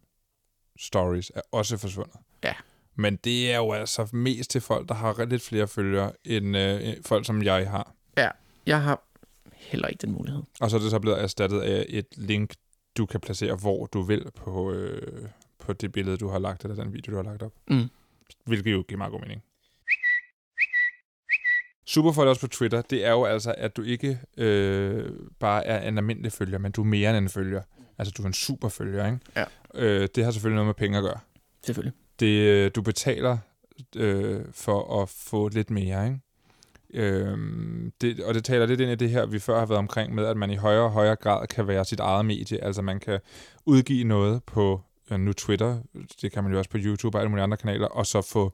stories 0.80 1.32
er 1.36 1.42
også 1.52 1.78
forsvundet. 1.78 2.16
Ja. 2.44 2.54
Men 2.96 3.16
det 3.16 3.52
er 3.52 3.58
jo 3.58 3.72
altså 3.72 4.08
mest 4.14 4.50
til 4.50 4.62
folk, 4.62 4.90
der 4.90 4.96
har 4.96 5.26
lidt 5.26 5.42
flere 5.42 5.68
følgere, 5.68 6.12
end 6.26 6.58
øh, 6.58 6.94
folk, 7.06 7.26
som 7.26 7.44
jeg 7.44 7.70
har. 7.70 7.94
Ja, 8.18 8.30
jeg 8.66 8.82
har 8.82 9.04
heller 9.54 9.88
ikke 9.88 10.02
den 10.02 10.12
mulighed. 10.12 10.44
Og 10.62 10.70
så 10.70 10.78
er 10.78 10.82
det 10.82 10.92
så 10.92 11.00
blevet 11.00 11.22
erstattet 11.22 11.62
af 11.62 11.86
et 11.90 12.08
link, 12.16 12.54
du 12.98 13.06
kan 13.06 13.20
placere, 13.20 13.56
hvor 13.56 13.86
du 13.86 14.02
vil 14.02 14.26
på, 14.36 14.72
øh, 14.72 15.30
på 15.60 15.74
det 15.74 15.92
billede, 15.92 16.18
du 16.18 16.28
har 16.28 16.40
lagt, 16.40 16.64
eller 16.64 16.84
den 16.84 16.94
video, 16.94 17.12
du 17.12 17.16
har 17.16 17.24
lagt 17.24 17.44
op. 17.44 17.54
Mm. 17.68 17.90
Hvilket 18.46 18.72
jo 18.72 18.84
giver 18.88 18.98
meget 18.98 19.12
god 19.12 19.20
mening. 19.20 19.44
Superfollowers 21.88 22.40
på 22.40 22.48
Twitter, 22.48 22.82
det 22.82 23.06
er 23.06 23.12
jo 23.12 23.26
altså, 23.26 23.56
at 23.58 23.78
du 23.78 23.82
ikke 23.82 24.20
øh, 24.38 25.12
bare 25.40 25.66
er 25.66 25.88
en 25.88 25.98
almindelig 25.98 26.32
følger, 26.32 26.58
men 26.58 26.72
du 26.72 26.82
er 26.82 26.86
mere 26.86 27.10
end 27.10 27.18
en 27.18 27.30
følger. 27.30 27.62
Altså, 27.98 28.14
du 28.18 28.24
er 28.24 28.28
en 28.28 28.34
superfølger, 28.34 29.06
ikke? 29.06 29.20
Ja. 29.36 29.46
Øh, 29.76 30.08
det 30.16 30.24
har 30.24 30.32
selvfølgelig 30.32 30.56
noget 30.56 30.68
med 30.68 30.74
penge 30.74 30.98
at 30.98 31.04
gøre. 31.04 31.20
Selvfølgelig. 31.66 31.94
Det, 32.20 32.28
øh, 32.28 32.72
du 32.76 32.82
betaler 32.82 33.38
øh, 33.96 34.42
for 34.52 35.02
at 35.02 35.10
få 35.10 35.48
lidt 35.48 35.70
mere, 35.70 36.06
ikke? 36.06 36.20
Øhm, 36.94 37.92
det, 38.02 38.20
og 38.20 38.34
det 38.34 38.44
taler 38.44 38.66
lidt 38.66 38.82
ind 38.82 38.92
i 38.92 38.96
det 38.96 39.10
her, 39.10 39.26
vi 39.26 39.40
før 39.40 39.60
har 39.60 39.66
været 39.66 39.80
omkring 39.80 40.16
med, 40.16 40.26
at 40.26 40.38
man 40.38 40.50
i 40.50 40.56
højere 40.56 40.84
og 40.84 40.92
højere 40.92 41.16
grad 41.16 41.48
kan 41.48 41.68
være 41.68 41.86
sit 41.86 42.00
eget 42.00 42.26
medie. 42.26 42.64
Altså 42.64 42.82
man 42.82 43.00
kan 43.00 43.20
udgive 43.66 44.04
noget 44.04 44.44
på 44.44 44.82
øh, 45.12 45.20
nu 45.20 45.34
Twitter, 45.34 45.78
det 46.22 46.32
kan 46.32 46.44
man 46.44 46.52
jo 46.52 46.58
også 46.58 46.70
på 46.70 46.78
YouTube 46.82 47.18
og 47.18 47.22
alle 47.22 47.30
mulige 47.30 47.44
andre 47.44 47.58
kanaler, 47.58 47.88
og 47.88 48.06
så 48.06 48.22
få 48.22 48.54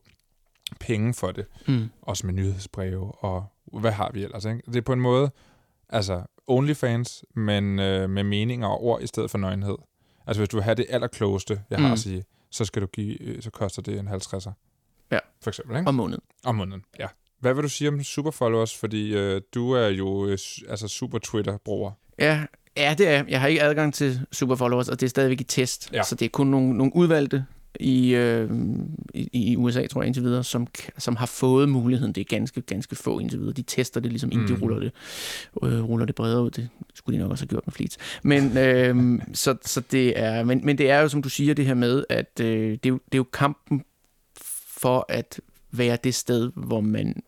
penge 0.80 1.14
for 1.14 1.32
det. 1.32 1.46
Mm. 1.68 1.90
Også 2.02 2.28
med 2.28 2.34
nyhedsbreve 2.34 3.12
og 3.12 3.46
hvad 3.80 3.92
har 3.92 4.12
vi 4.14 4.24
ellers, 4.24 4.46
ikke? 4.46 4.62
Det 4.66 4.76
er 4.76 4.82
på 4.82 4.94
en 4.94 5.02
måde, 5.02 5.32
altså 5.92 6.22
OnlyFans, 6.48 7.26
men 7.36 7.80
øh, 7.80 8.10
med 8.10 8.24
meninger 8.24 8.68
og 8.68 8.84
ord 8.84 9.02
i 9.02 9.08
stedet 9.08 9.32
for 9.32 9.38
nøgenhed. 9.38 9.76
Altså 10.28 10.40
hvis 10.42 10.50
du 10.50 10.58
vil 10.58 10.64
have 10.64 10.76
det 10.76 10.86
allerklogeste, 10.90 11.62
jeg 11.70 11.80
har 11.80 11.88
Mm. 11.88 11.94
at 11.94 12.00
sige, 12.00 12.24
så 12.52 12.66
skal 12.66 12.82
du 12.82 12.88
give, 12.88 13.22
øh, 13.22 13.42
så 13.42 13.50
koster 13.50 13.82
det 13.82 14.00
en 14.00 14.08
50'er. 14.08 14.52
Ja. 15.12 15.20
For 15.42 15.50
eksempel, 15.50 15.78
ikke? 15.78 15.88
Om 15.88 15.96
måneden. 15.96 16.22
Om 16.44 16.56
måneden, 16.56 16.84
ja. 17.00 17.08
Hvad 17.40 17.54
vil 17.54 17.64
du 17.64 17.70
sige 17.70 17.88
om 17.88 18.04
superfollowers? 18.04 18.78
Fordi 18.78 19.14
øh, 19.16 19.42
du 19.54 19.72
er 19.72 19.88
jo 19.88 20.26
øh, 20.26 20.38
altså 20.70 20.88
super 20.88 21.20
Twitter-bruger. 21.20 21.92
Ja, 22.20 22.46
ja, 22.78 22.96
det 22.98 23.08
er 23.08 23.12
jeg. 23.12 23.26
Jeg 23.30 23.42
har 23.42 23.48
ikke 23.48 23.62
adgang 23.64 23.94
til 23.94 24.26
superfollowers, 24.32 24.90
og 24.90 25.00
det 25.00 25.06
er 25.06 25.10
stadigvæk 25.10 25.42
i 25.42 25.44
test. 25.44 25.90
Ja. 25.94 26.04
Så 26.04 26.16
det 26.16 26.26
er 26.26 26.30
kun 26.30 26.48
nogle, 26.48 26.78
nogle 26.78 26.96
udvalgte 26.96 27.46
i, 27.80 28.16
øh, 28.16 28.50
i, 29.14 29.30
i 29.52 29.56
USA, 29.58 29.88
tror 29.88 30.02
jeg, 30.02 30.08
indtil 30.08 30.24
videre, 30.24 30.44
som, 30.44 30.68
som 30.98 31.16
har 31.16 31.26
fået 31.26 31.70
muligheden. 31.70 32.14
Det 32.14 32.22
er 32.22 32.26
ganske, 32.26 32.62
ganske 32.62 32.96
få 32.96 33.20
indtil 33.20 33.40
videre. 33.40 33.54
De 33.54 33.62
tester 33.62 34.00
det 34.00 34.12
ligesom, 34.12 34.32
inden 34.32 34.48
mm. 34.48 34.56
De 34.56 34.62
ruller 34.62 34.80
det, 34.80 34.92
øh, 35.64 35.84
ruller 35.84 36.06
det 36.06 36.16
bredere 36.16 36.44
ud. 36.44 36.50
Det 36.50 36.70
skulle 36.94 37.18
de 37.18 37.22
nok 37.24 37.32
også 37.32 37.44
have 37.44 37.50
gjort 37.50 37.68
med 37.68 37.72
Fleets. 37.74 37.98
Men, 38.24 38.58
øh, 38.58 39.22
så, 39.34 39.56
så 39.66 39.82
det 39.92 40.20
er, 40.20 40.44
men, 40.44 40.62
men 40.66 40.78
det 40.78 40.90
er 40.90 41.00
jo, 41.00 41.08
som 41.08 41.22
du 41.22 41.30
siger, 41.30 41.54
det 41.54 41.66
her 41.66 41.74
med, 41.74 42.04
at 42.10 42.40
øh, 42.42 42.72
det, 42.72 42.86
er 42.86 42.90
jo, 42.90 43.00
det 43.06 43.14
er 43.14 43.18
jo 43.18 43.26
kampen 43.34 43.84
for 44.78 45.06
at 45.10 45.40
være 45.72 45.98
det 46.04 46.16
sted, 46.16 46.52
hvor 46.56 46.82
man 46.82 47.24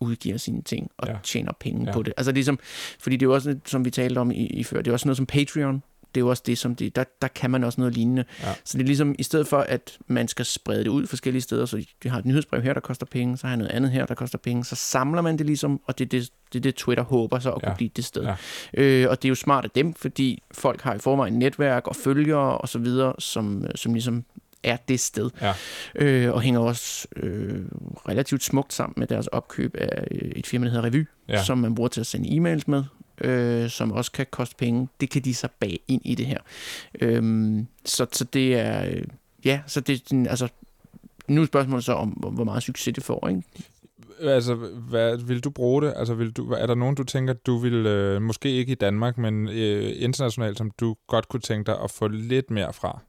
udgiver 0.00 0.36
sine 0.36 0.62
ting 0.62 0.90
og 0.98 1.08
Ja. 1.08 1.16
tjener 1.22 1.52
penge 1.60 1.84
ja. 1.86 1.92
på 1.92 2.02
det. 2.02 2.12
Altså 2.16 2.32
ligesom, 2.32 2.58
fordi 3.00 3.16
det 3.16 3.26
er 3.26 3.28
jo 3.28 3.34
også, 3.34 3.56
som 3.64 3.84
vi 3.84 3.90
talte 3.90 4.18
om 4.18 4.30
i, 4.30 4.46
i 4.46 4.64
før, 4.64 4.82
det 4.82 4.88
er 4.88 4.92
også 4.92 5.08
noget 5.08 5.16
som 5.16 5.26
Patreon. 5.26 5.82
Det 6.14 6.20
er 6.20 6.24
jo 6.24 6.28
også 6.28 6.42
det, 6.46 6.58
som 6.58 6.74
det, 6.74 6.96
der, 6.96 7.04
der 7.22 7.28
kan 7.28 7.50
man 7.50 7.64
også 7.64 7.80
noget 7.80 7.94
lignende. 7.94 8.24
Ja. 8.42 8.54
Så 8.64 8.78
det 8.78 8.84
er 8.84 8.86
ligesom, 8.86 9.14
i 9.18 9.22
stedet 9.22 9.46
for, 9.46 9.58
at 9.58 9.98
man 10.06 10.28
skal 10.28 10.44
sprede 10.44 10.84
det 10.84 10.88
ud 10.90 11.06
forskellige 11.06 11.42
steder, 11.42 11.66
så 11.66 11.76
vi 12.02 12.08
har 12.08 12.18
et 12.18 12.24
nyhedsbrev 12.26 12.62
her, 12.62 12.72
der 12.74 12.80
koster 12.80 13.06
penge, 13.06 13.36
så 13.38 13.46
har 13.46 13.52
jeg 13.52 13.58
noget 13.58 13.70
andet 13.72 13.90
her, 13.90 14.06
der 14.06 14.14
koster 14.14 14.38
penge, 14.38 14.64
så 14.64 14.76
samler 14.76 15.22
man 15.22 15.38
det 15.38 15.46
ligesom, 15.46 15.80
og 15.86 15.98
det 15.98 16.04
er 16.04 16.08
det, 16.08 16.28
det, 16.52 16.64
det 16.64 16.74
Twitter 16.74 17.04
håber 17.04 17.38
så 17.38 17.50
at 17.50 17.62
Ja. 17.62 17.68
kunne 17.68 17.76
blive 17.76 17.90
det 17.96 18.04
sted. 18.04 18.22
Ja. 18.22 18.34
Øh, 18.74 19.10
og 19.10 19.22
det 19.22 19.28
er 19.28 19.30
jo 19.30 19.34
smart 19.34 19.64
af 19.64 19.70
dem, 19.70 19.94
fordi 19.94 20.42
folk 20.52 20.80
har 20.80 20.94
i 20.94 20.98
forvejen 20.98 21.34
netværk 21.34 21.86
og 21.86 21.96
følgere 21.96 22.58
og 22.58 22.68
så 22.68 22.78
videre, 22.78 23.12
som, 23.18 23.64
som 23.74 23.92
ligesom 23.94 24.24
er 24.62 24.76
det 24.88 25.00
sted. 25.00 25.30
Ja. 25.40 25.52
Øh, 25.94 26.32
og 26.32 26.40
hænger 26.40 26.60
også 26.60 27.08
øh, 27.16 27.60
relativt 28.08 28.42
smukt 28.44 28.72
sammen 28.72 28.94
med 28.96 29.06
deres 29.06 29.26
opkøb 29.26 29.74
af 29.78 30.04
øh, 30.10 30.18
et 30.36 30.46
firma, 30.46 30.66
der 30.66 30.72
hedder 30.72 30.86
Revy, 30.86 31.06
ja. 31.28 31.44
som 31.44 31.58
man 31.58 31.74
bruger 31.74 31.88
til 31.88 32.00
at 32.00 32.06
sende 32.06 32.28
e-mails 32.28 32.62
med, 32.66 32.84
øh, 33.22 33.70
som 33.70 33.92
også 33.92 34.12
kan 34.12 34.26
koste 34.30 34.56
penge. 34.56 34.88
Det 35.00 35.10
kan 35.10 35.22
de 35.22 35.34
så 35.34 35.48
bage 35.60 35.78
ind 35.88 36.02
i 36.04 36.14
det 36.14 36.26
her. 36.26 36.38
Øhm, 37.00 37.66
så, 37.84 38.06
så 38.12 38.24
det 38.24 38.54
er... 38.54 38.84
Øh, 38.86 39.04
ja, 39.44 39.60
så 39.66 39.80
det 39.80 40.02
er 40.12 40.30
altså... 40.30 40.48
Nu 41.28 41.42
er 41.42 41.46
spørgsmålet 41.46 41.84
så 41.84 41.92
om, 41.92 42.08
hvor 42.08 42.44
meget 42.44 42.62
succes 42.62 42.94
det 42.94 43.04
får, 43.04 43.28
ikke? 43.28 43.42
Altså, 44.20 44.54
hvad, 44.88 45.18
vil 45.18 45.40
du 45.40 45.50
bruge 45.50 45.82
det? 45.82 45.94
Altså, 45.96 46.14
vil 46.14 46.30
du, 46.30 46.50
er 46.50 46.66
der 46.66 46.74
nogen, 46.74 46.94
du 46.94 47.04
tænker, 47.04 47.32
du 47.32 47.58
vil, 47.58 47.86
øh, 47.86 48.22
måske 48.22 48.50
ikke 48.50 48.72
i 48.72 48.74
Danmark, 48.74 49.18
men 49.18 49.48
øh, 49.48 49.92
internationalt, 49.96 50.58
som 50.58 50.70
du 50.70 50.96
godt 51.08 51.28
kunne 51.28 51.40
tænke 51.40 51.66
dig 51.66 51.80
at 51.84 51.90
få 51.90 52.08
lidt 52.08 52.50
mere 52.50 52.72
fra? 52.72 53.00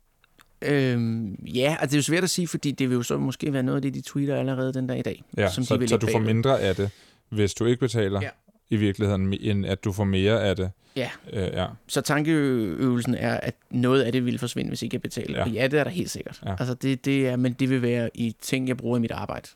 Øhm, 0.62 1.34
ja, 1.34 1.78
altså 1.80 1.86
det 1.86 1.94
er 1.94 1.98
jo 1.98 2.04
svært 2.04 2.24
at 2.24 2.30
sige, 2.30 2.48
fordi 2.48 2.72
det 2.72 2.90
vil 2.90 2.96
jo 2.96 3.04
så 3.04 3.18
måske 3.18 3.54
være 3.54 3.64
noget 3.64 3.76
af 3.76 3.82
det, 3.82 3.94
de 3.94 4.02
tweeter 4.02 4.36
allerede 4.36 4.74
den 4.74 4.88
dag 4.88 5.00
i 5.00 5.02
dag. 5.02 5.24
Ja, 5.38 5.50
som 5.50 5.62
de 5.62 5.68
så, 5.68 5.78
vil 5.78 5.90
så 5.90 5.98
du 5.98 6.08
får 6.12 6.20
mindre 6.20 6.60
af 6.62 6.76
det, 6.76 6.90
hvis 7.30 7.54
du 7.54 7.66
ikke 7.66 7.80
betaler 7.80 8.22
Ja. 8.22 8.30
I 8.74 8.76
virkeligheden, 8.76 9.34
end 9.42 9.66
at 9.66 9.84
du 9.84 9.92
får 9.92 10.04
mere 10.04 10.44
af 10.44 10.56
det. 10.56 10.72
Ja. 10.96 11.10
Øh, 11.34 11.54
ja. 11.54 11.66
Så 11.88 12.02
tankeøvelsen 12.02 13.16
er, 13.16 13.38
at 13.38 13.56
noget 13.70 14.02
af 14.02 14.12
det 14.12 14.26
vil 14.26 14.40
forsvinde, 14.40 14.70
hvis 14.70 14.82
ikke 14.82 14.96
jeg 14.96 15.02
betaler. 15.02 15.34
Ja. 15.34 15.38
Ja. 15.40 15.44
Og 15.44 15.50
ja, 15.50 15.68
det 15.68 15.80
er 15.80 15.84
der 15.84 15.92
helt 15.92 16.10
sikkert. 16.10 16.40
Ja. 16.46 16.50
Ja. 16.50 16.56
Altså 16.60 16.74
det, 16.74 17.06
det 17.06 17.28
er, 17.28 17.36
men 17.36 17.54
det 17.54 17.70
vil 17.70 17.82
være 17.82 18.10
i 18.14 18.36
ting, 18.42 18.68
jeg 18.68 18.78
bruger 18.78 18.98
i 18.98 19.00
mit 19.00 19.12
arbejde. 19.12 19.48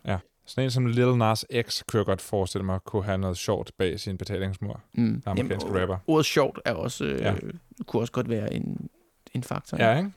Sådan 0.46 0.64
en 0.64 0.72
som 0.72 0.86
Lil 0.86 1.18
Nas 1.18 1.46
X, 1.62 1.82
kunne 1.88 1.98
jeg 1.98 2.06
godt 2.06 2.22
forestille 2.22 2.66
mig, 2.66 2.80
kunne 2.86 3.04
have 3.04 3.18
noget 3.18 3.38
sjovt 3.38 3.72
bag 3.78 4.00
sin 4.00 4.18
betalingsmur. 4.18 4.82
Mm. 4.94 5.22
Amerikanske 5.26 5.68
Jamen, 5.68 5.82
rapper. 5.82 5.98
Ordet 6.08 6.26
sjovt 6.26 6.60
er 6.66 6.74
også, 6.74 7.04
øh, 7.06 7.22
Ja. 7.22 7.32
ja. 7.32 7.38
kunne 7.88 8.02
også 8.02 8.14
godt 8.14 8.30
være 8.30 8.54
en, 8.54 8.90
en 9.34 9.44
faktor. 9.44 9.78
Ja, 9.78 9.98
ikke? 9.98 10.12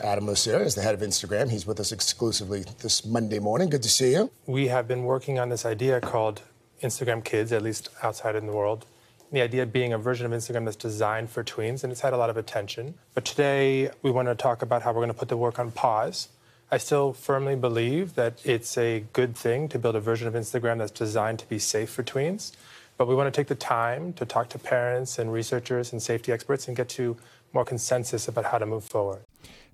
Adam 0.00 0.26
Lucera 0.26 0.58
is 0.58 0.74
the 0.74 0.82
head 0.82 0.96
of 0.96 1.02
Instagram. 1.02 1.48
He's 1.48 1.68
with 1.68 1.80
us 1.80 1.92
exclusively 1.92 2.60
this 2.78 3.06
Monday 3.06 3.38
morning. 3.38 3.70
Good 3.70 3.82
to 3.82 3.88
see 3.88 4.16
you. 4.16 4.30
We 4.48 4.68
have 4.68 4.84
been 4.88 5.00
working 5.04 5.40
on 5.40 5.48
this 5.50 5.64
idea 5.64 6.00
called 6.00 6.36
Instagram 6.82 7.24
Kids, 7.24 7.52
at 7.52 7.62
least 7.62 7.88
outside 8.02 8.36
in 8.36 8.46
the 8.46 8.52
world. 8.52 8.86
The 9.32 9.42
idea 9.42 9.64
being 9.66 9.92
a 9.92 9.98
version 9.98 10.26
of 10.26 10.32
Instagram 10.32 10.64
that's 10.64 10.76
designed 10.76 11.30
for 11.30 11.44
tweens, 11.44 11.84
and 11.84 11.92
it's 11.92 12.00
had 12.00 12.12
a 12.12 12.16
lot 12.16 12.30
of 12.30 12.36
attention. 12.36 12.94
But 13.14 13.24
today, 13.24 13.90
we 14.02 14.10
want 14.10 14.28
to 14.28 14.34
talk 14.34 14.62
about 14.62 14.82
how 14.82 14.90
we're 14.90 15.04
going 15.06 15.08
to 15.08 15.20
put 15.22 15.28
the 15.28 15.36
work 15.36 15.58
on 15.58 15.70
pause. 15.70 16.28
I 16.72 16.78
still 16.78 17.12
firmly 17.12 17.56
believe 17.56 18.14
that 18.14 18.34
it's 18.44 18.76
a 18.78 19.04
good 19.12 19.36
thing 19.36 19.68
to 19.68 19.78
build 19.78 19.96
a 19.96 20.00
version 20.00 20.28
of 20.28 20.34
Instagram 20.34 20.78
that's 20.78 20.92
designed 20.92 21.38
to 21.40 21.48
be 21.48 21.58
safe 21.58 21.90
for 21.90 22.02
tweens. 22.02 22.52
But 22.98 23.08
we 23.08 23.14
want 23.14 23.32
to 23.32 23.40
take 23.40 23.48
the 23.48 23.54
time 23.54 24.12
to 24.12 24.24
talk 24.24 24.48
to 24.50 24.58
parents 24.58 25.18
and 25.18 25.32
researchers 25.32 25.92
and 25.92 26.02
safety 26.02 26.32
experts 26.32 26.68
and 26.68 26.76
get 26.76 26.88
to 26.88 27.16
more 27.52 27.64
consensus 27.64 28.28
about 28.28 28.44
how 28.44 28.58
to 28.58 28.66
move 28.66 28.84
forward. 28.84 29.20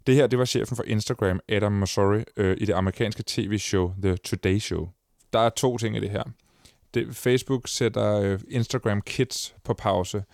Det 0.07 0.15
her, 0.15 0.27
det 0.27 0.39
var 0.39 0.45
chefen 0.45 0.77
for 0.77 0.85
Instagram, 0.85 1.41
Adam 1.49 1.73
Mosseri, 1.73 2.25
øh, 2.37 2.57
i 2.61 2.65
det 2.65 2.75
amerikanske 2.75 3.23
tv-show 3.27 3.93
The 4.03 4.17
Today 4.17 4.59
Show. 4.59 4.89
Der 5.33 5.39
er 5.39 5.49
to 5.49 5.79
ting 5.79 5.97
i 5.97 6.01
det 6.01 6.11
her. 6.11 6.23
Det, 6.97 7.17
Facebook 7.17 7.69
sætter 7.69 8.21
øh, 8.21 8.41
Instagram 8.49 9.03
Kids 9.03 9.55
på 9.65 9.75
pause, 9.75 10.25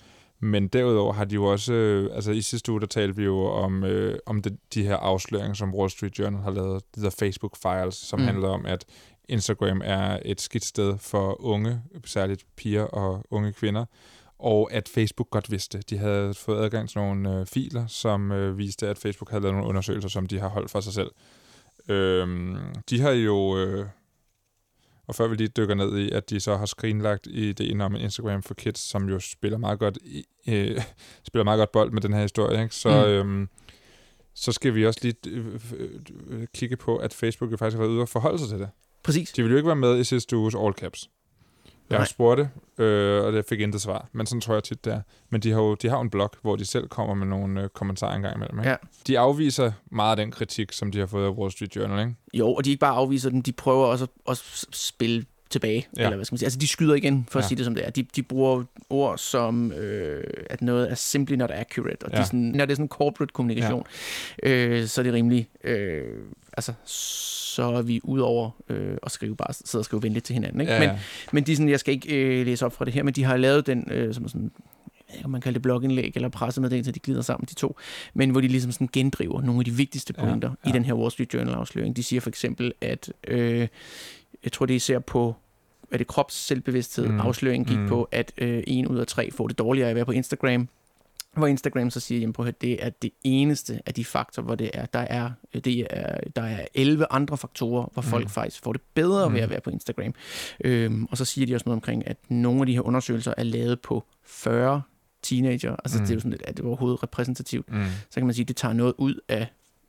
men 0.40 0.68
derudover 0.68 1.12
har 1.12 1.24
de 1.24 1.34
jo 1.34 1.44
også, 1.44 1.72
øh, 1.72 2.10
altså 2.14 2.32
i 2.32 2.40
sidste 2.40 2.72
uge, 2.72 2.80
der 2.80 2.86
talte 2.86 3.16
vi 3.16 3.24
jo 3.24 3.44
om, 3.46 3.84
øh, 3.84 4.18
om 4.26 4.42
det, 4.42 4.56
de 4.74 4.82
her 4.82 4.96
afsløringer, 4.96 5.54
som 5.54 5.74
Wall 5.74 5.90
Street 5.90 6.18
Journal 6.18 6.42
har 6.42 6.50
lavet, 6.50 6.82
de 6.96 7.02
der 7.02 7.10
Facebook 7.10 7.56
Files, 7.56 7.94
som 7.94 8.18
mm. 8.18 8.26
handler 8.26 8.48
om, 8.48 8.66
at 8.66 8.84
Instagram 9.28 9.80
er 9.84 10.18
et 10.24 10.40
skidt 10.40 10.64
sted 10.64 10.98
for 10.98 11.44
unge, 11.44 11.82
særligt 12.04 12.44
piger 12.56 12.82
og 12.82 13.24
unge 13.30 13.52
kvinder, 13.52 13.84
og 14.38 14.72
at 14.72 14.88
Facebook 14.88 15.30
godt 15.30 15.50
vidste. 15.50 15.78
De 15.90 15.98
havde 15.98 16.34
fået 16.34 16.64
adgang 16.64 16.88
til 16.88 16.98
nogle 16.98 17.38
øh, 17.40 17.46
filer, 17.46 17.86
som 17.86 18.32
øh, 18.32 18.58
viste, 18.58 18.88
at 18.88 18.98
Facebook 18.98 19.30
havde 19.30 19.42
lavet 19.42 19.54
nogle 19.54 19.68
undersøgelser, 19.68 20.08
som 20.08 20.26
de 20.26 20.38
har 20.38 20.48
holdt 20.48 20.70
for 20.70 20.80
sig 20.80 20.92
selv. 20.92 21.10
Øhm, 21.88 22.56
de 22.90 23.00
har 23.00 23.10
jo... 23.10 23.58
Øh, 23.58 23.86
og 25.12 25.16
før 25.16 25.28
vi 25.28 25.36
lige 25.36 25.48
dykker 25.48 25.74
ned 25.74 25.98
i, 25.98 26.10
at 26.10 26.30
de 26.30 26.40
så 26.40 26.56
har 26.56 26.66
screenlagt 26.66 27.26
ideen 27.26 27.80
om 27.80 27.94
Instagram 27.94 28.42
for 28.42 28.54
Kids, 28.54 28.80
som 28.80 29.08
jo 29.08 29.18
spiller 29.20 29.58
meget 29.58 29.78
godt, 29.78 29.98
i, 30.04 30.24
øh, 30.48 30.80
spiller 31.26 31.44
meget 31.44 31.58
godt 31.58 31.72
bold 31.72 31.90
med 31.90 32.02
den 32.02 32.12
her 32.12 32.22
historie, 32.22 32.62
ikke? 32.62 32.74
så, 32.74 32.88
mm. 32.88 33.12
øhm, 33.12 33.48
så 34.34 34.52
skal 34.52 34.74
vi 34.74 34.86
også 34.86 35.00
lige 35.02 35.14
øh, 35.26 35.46
øh, 36.30 36.46
kigge 36.54 36.76
på, 36.76 36.96
at 36.96 37.14
Facebook 37.14 37.52
jo 37.52 37.56
faktisk 37.56 37.76
har 37.76 37.82
været 37.82 37.92
ude 37.92 38.02
og 38.02 38.08
forholde 38.08 38.38
sig 38.38 38.48
til 38.48 38.58
det. 38.58 38.68
Præcis. 39.02 39.32
De 39.32 39.42
ville 39.42 39.52
jo 39.52 39.56
ikke 39.56 39.66
være 39.66 39.76
med 39.76 39.98
i 39.98 40.04
sidste 40.04 40.36
uges 40.36 40.54
All 40.54 40.74
Caps. 40.74 41.10
Jeg 41.92 42.00
har 42.00 42.06
spurgt 42.06 42.38
det, 42.38 42.84
øh, 42.84 43.24
og 43.24 43.32
det 43.32 43.44
fik 43.48 43.60
intet 43.60 43.80
svar. 43.80 44.08
Men 44.12 44.26
sådan 44.26 44.40
tror 44.40 44.54
jeg 44.54 44.64
tit, 44.64 44.84
det 44.84 44.92
er. 44.92 45.00
Men 45.30 45.40
de 45.40 45.50
har 45.50 45.60
jo 45.60 45.74
de 45.74 45.88
har 45.88 46.00
en 46.00 46.10
blog, 46.10 46.30
hvor 46.42 46.56
de 46.56 46.64
selv 46.64 46.88
kommer 46.88 47.14
med 47.14 47.26
nogle 47.26 47.62
øh, 47.62 47.68
kommentarer 47.68 48.14
engang 48.16 48.36
imellem. 48.36 48.58
Ikke? 48.58 48.70
Ja. 48.70 48.76
De 49.06 49.18
afviser 49.18 49.72
meget 49.90 50.10
af 50.10 50.16
den 50.16 50.30
kritik, 50.30 50.72
som 50.72 50.92
de 50.92 50.98
har 50.98 51.06
fået 51.06 51.26
af 51.26 51.30
Wall 51.30 51.52
Street 51.52 51.76
Journal. 51.76 52.00
Ikke? 52.00 52.14
Jo, 52.34 52.54
og 52.54 52.64
de 52.64 52.70
ikke 52.70 52.80
bare 52.80 52.94
afviser 52.94 53.30
den, 53.30 53.42
de 53.42 53.52
prøver 53.52 53.86
også 53.86 54.04
at, 54.04 54.10
at 54.30 54.38
spille 54.72 55.24
tilbage, 55.52 55.86
ja. 55.96 56.02
eller 56.02 56.16
hvad 56.16 56.24
skal 56.24 56.34
man 56.34 56.38
sige. 56.38 56.46
Altså, 56.46 56.58
de 56.58 56.68
skyder 56.68 56.94
igen, 56.94 57.26
for 57.30 57.38
at 57.38 57.42
ja. 57.42 57.48
sige 57.48 57.56
det 57.56 57.64
som 57.64 57.74
det 57.74 57.86
er. 57.86 57.90
De, 57.90 58.02
de 58.02 58.22
bruger 58.22 58.64
ord 58.90 59.18
som, 59.18 59.72
øh, 59.72 60.24
at 60.50 60.62
noget 60.62 60.90
er 60.90 60.94
simply 60.94 61.34
not 61.34 61.50
accurate, 61.50 62.04
og 62.04 62.10
ja. 62.12 62.20
de 62.20 62.26
sådan, 62.26 62.40
når 62.40 62.64
det 62.64 62.72
er 62.72 62.76
sådan 62.76 62.88
corporate 62.88 63.32
kommunikation, 63.32 63.86
ja. 64.42 64.50
øh, 64.50 64.86
så 64.86 65.00
er 65.00 65.02
det 65.02 65.12
rimelig, 65.12 65.48
øh, 65.64 66.04
altså, 66.52 66.72
så 66.84 67.62
er 67.62 67.82
vi 67.82 68.00
ud 68.04 68.20
over 68.20 68.50
øh, 68.68 68.96
at 69.02 69.12
skrive 69.12 69.36
bare 69.36 69.52
sidde 69.52 69.80
og 69.80 69.84
skrive 69.84 70.02
venligt 70.02 70.24
til 70.24 70.34
hinanden. 70.34 70.60
Ikke? 70.60 70.72
Ja, 70.72 70.82
ja. 70.82 70.92
Men, 70.92 70.98
men 71.32 71.44
de 71.44 71.56
sådan, 71.56 71.68
jeg 71.68 71.80
skal 71.80 71.94
ikke 71.94 72.16
øh, 72.16 72.46
læse 72.46 72.66
op 72.66 72.72
fra 72.72 72.84
det 72.84 72.94
her, 72.94 73.02
men 73.02 73.14
de 73.14 73.24
har 73.24 73.36
lavet 73.36 73.66
den 73.66 73.88
øh, 73.90 74.14
som 74.14 74.28
sådan 74.28 74.50
om 75.24 75.30
man 75.30 75.40
kalder 75.40 75.54
det 75.54 75.62
blogindlæg 75.62 76.12
eller 76.14 76.28
pressemeddelelse, 76.28 76.92
de 76.92 76.98
glider 76.98 77.22
sammen, 77.22 77.46
de 77.50 77.54
to, 77.54 77.76
men 78.14 78.30
hvor 78.30 78.40
de 78.40 78.48
ligesom 78.48 78.72
sådan 78.72 78.88
gendriver 78.92 79.42
nogle 79.42 79.60
af 79.60 79.64
de 79.64 79.70
vigtigste 79.70 80.12
pointer 80.12 80.48
ja, 80.48 80.54
ja. 80.64 80.70
i 80.70 80.72
den 80.72 80.84
her 80.84 80.94
Wall 80.94 81.10
Street 81.10 81.34
Journal-afsløring. 81.34 81.96
De 81.96 82.02
siger 82.02 82.20
for 82.20 82.28
eksempel, 82.28 82.72
at 82.80 83.12
øh, 83.28 83.68
jeg 84.44 84.52
tror, 84.52 84.66
det 84.66 84.74
især 84.74 84.98
på 84.98 85.36
er 85.92 85.98
det 85.98 86.06
krops 86.06 86.34
selvbevidsthed, 86.34 87.08
mm. 87.08 87.20
afsløringen 87.20 87.66
gik 87.66 87.78
mm. 87.78 87.88
på, 87.88 88.08
at 88.12 88.32
øh, 88.38 88.62
en 88.66 88.86
ud 88.86 88.98
af 88.98 89.06
tre 89.06 89.30
får 89.30 89.48
det 89.48 89.58
dårligere 89.58 89.90
at 89.90 89.96
være 89.96 90.04
på 90.04 90.12
Instagram, 90.12 90.68
hvor 91.36 91.46
Instagram 91.46 91.90
så 91.90 92.00
siger, 92.00 92.20
jamen 92.20 92.32
prøv 92.32 92.46
at 92.46 92.62
det 92.62 92.84
er 92.84 92.90
det 92.90 93.10
eneste 93.24 93.80
af 93.86 93.94
de 93.94 94.04
faktorer, 94.04 94.46
hvor 94.46 94.54
det 94.54 94.70
er, 94.74 94.86
der 94.86 94.98
er, 94.98 95.30
det 95.54 95.86
er, 95.90 96.18
der 96.36 96.42
er 96.42 96.66
11 96.74 97.06
andre 97.10 97.36
faktorer, 97.36 97.86
hvor 97.92 98.02
folk 98.02 98.24
mm. 98.24 98.30
faktisk 98.30 98.62
får 98.62 98.72
det 98.72 98.82
bedre 98.94 99.28
mm. 99.28 99.34
ved 99.34 99.40
at 99.40 99.50
være 99.50 99.60
på 99.60 99.70
Instagram. 99.70 100.14
Øhm, 100.64 101.04
og 101.10 101.16
så 101.16 101.24
siger 101.24 101.46
de 101.46 101.54
også 101.54 101.64
noget 101.66 101.76
omkring, 101.76 102.06
at 102.06 102.16
nogle 102.28 102.60
af 102.60 102.66
de 102.66 102.72
her 102.72 102.80
undersøgelser 102.80 103.34
er 103.36 103.42
lavet 103.42 103.80
på 103.80 104.04
40 104.24 104.82
teenager, 105.22 105.76
altså 105.84 105.98
mm. 105.98 106.04
det 106.04 106.10
er 106.10 106.14
jo 106.14 106.20
sådan 106.20 106.30
lidt, 106.30 106.42
at 106.42 106.56
det 106.56 106.62
er 106.62 106.66
overhovedet 106.66 107.02
repræsentativt. 107.02 107.72
Mm. 107.72 107.84
Så 108.10 108.20
kan 108.20 108.26
man 108.26 108.34
sige, 108.34 108.44
at 108.44 108.48
det 108.48 108.56
tager 108.56 108.74
noget 108.74 108.94
ud 108.98 109.14
af 109.28 109.46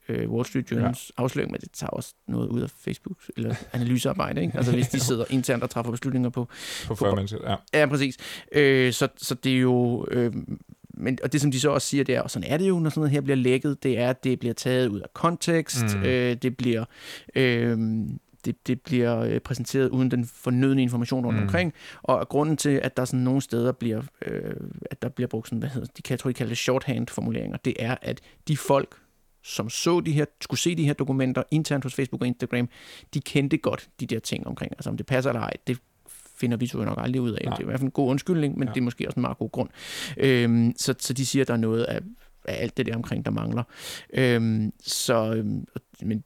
øh, 0.10 0.32
Wall 0.32 0.46
Street 0.46 0.72
Journals 0.72 1.12
ja. 1.18 1.24
afsløring, 1.24 1.52
men 1.52 1.62
det 1.62 1.72
tager 1.72 1.90
også 1.90 2.14
noget 2.28 2.48
ud 2.50 2.62
af 2.62 2.70
Facebook 2.70 3.18
eller 3.38 3.56
analysearbejde. 3.74 4.42
Ikke? 4.42 4.58
Altså 4.58 4.72
hvis 4.72 4.88
de 4.88 5.00
sidder 5.10 5.26
internt 5.30 5.64
og 5.64 5.70
træffer 5.70 5.92
beslutninger 5.92 6.30
på... 6.30 6.48
På 6.88 6.96
40 6.96 7.16
mennesker, 7.16 7.38
ja. 7.52 7.80
Ja, 7.80 7.86
præcis. 7.86 8.18
Øh, 8.52 8.94
så, 8.94 9.08
så 9.18 9.36
det 9.36 9.56
er 9.56 9.60
jo... 9.60 10.06
Øh, 10.12 10.34
men, 10.98 11.18
og 11.24 11.34
det, 11.34 11.42
som 11.42 11.52
de 11.52 11.60
så 11.60 11.70
også 11.70 11.88
siger, 11.88 12.04
det 12.04 12.16
er, 12.16 12.22
og 12.22 12.32
sådan 12.32 12.50
er 12.50 12.58
det 12.58 12.70
jo, 12.70 12.80
når 12.80 12.90
sådan 12.90 13.00
noget 13.00 13.12
her 13.12 13.22
bliver 13.22 13.36
lækket, 13.36 13.84
det 13.84 14.00
er, 14.00 14.10
at 14.10 14.24
det 14.24 14.40
bliver 14.40 14.54
taget 14.54 14.88
ud 14.88 15.00
af 15.00 15.14
kontekst, 15.14 15.96
mm. 15.96 16.04
øh, 16.04 16.36
det 16.36 16.58
bliver... 16.58 16.86
Øh, 17.36 17.78
det, 18.46 18.68
det 18.68 18.82
bliver 18.82 19.20
øh, 19.20 19.40
præsenteret 19.40 19.90
uden 19.90 20.12
den 20.12 20.26
fornødne 20.26 20.82
information 20.82 21.26
rundt 21.26 21.40
mm. 21.40 21.44
omkring, 21.44 21.74
og 22.02 22.30
grunden 22.30 22.58
til, 22.58 22.70
at 22.70 22.98
der 22.98 23.06
sådan 23.06 23.20
nogle 23.20 23.42
steder 23.42 23.72
bliver, 23.72 24.02
øh, 24.26 24.56
at 24.92 25.02
der 25.02 25.10
bliver 25.10 25.28
brugt 25.28 25.48
sådan, 25.48 25.60
hvad 25.60 25.70
hedder 25.70 25.88
de 25.98 26.02
kan, 26.02 26.12
jeg 26.12 26.20
tror, 26.20 26.30
de 26.30 26.34
kalder 26.34 26.50
det 26.50 26.58
shorthand-formuleringer, 26.58 27.58
det 27.58 27.74
er, 27.80 27.96
at 28.02 28.22
de 28.48 28.58
folk, 28.58 28.96
som 29.44 29.70
så 29.70 30.00
de 30.00 30.12
her, 30.12 30.26
skulle 30.42 30.60
se 30.60 30.76
de 30.76 30.86
her 30.86 30.94
dokumenter 30.94 31.44
internt 31.52 31.84
hos 31.84 31.94
Facebook 31.94 32.22
og 32.22 32.28
Instagram, 32.28 32.70
de 33.14 33.22
kendte 33.22 33.58
godt 33.58 33.90
de 34.00 34.06
der 34.06 34.20
ting 34.20 34.48
omkring. 34.48 34.72
Altså 34.72 34.90
om 34.90 34.98
det 34.98 35.06
passer 35.06 35.30
eller 35.30 35.42
ej, 35.42 35.54
det 35.68 35.78
finder 36.36 36.58
vi 36.58 36.68
så 36.68 36.78
nok 36.78 36.98
aldrig 37.02 37.22
ud 37.22 37.32
af. 37.32 37.46
Nej. 37.46 37.56
Det 37.56 37.60
er 37.60 37.66
i 37.66 37.66
hvert 37.66 37.80
fald 37.80 37.88
en 37.88 37.92
god 37.92 38.10
undskyldning, 38.10 38.58
men 38.60 38.68
ja. 38.68 38.74
det 38.74 38.80
er 38.80 38.84
måske 38.84 39.08
også 39.08 39.18
en 39.18 39.22
meget 39.22 39.38
god 39.38 39.52
grund. 39.52 39.70
Øhm, 40.18 40.74
så, 40.78 40.96
så 41.00 41.14
de 41.14 41.26
siger, 41.26 41.44
at 41.44 41.48
der 41.48 41.54
er 41.54 41.58
noget 41.58 41.84
af, 41.84 42.00
af 42.46 42.62
alt 42.62 42.78
det 42.78 42.86
der 42.86 42.96
omkring, 42.96 43.26
der 43.26 43.32
mangler. 43.32 43.64
Øhm, 44.14 44.74
så, 44.84 45.34
øhm, 45.34 45.68
men 46.02 46.24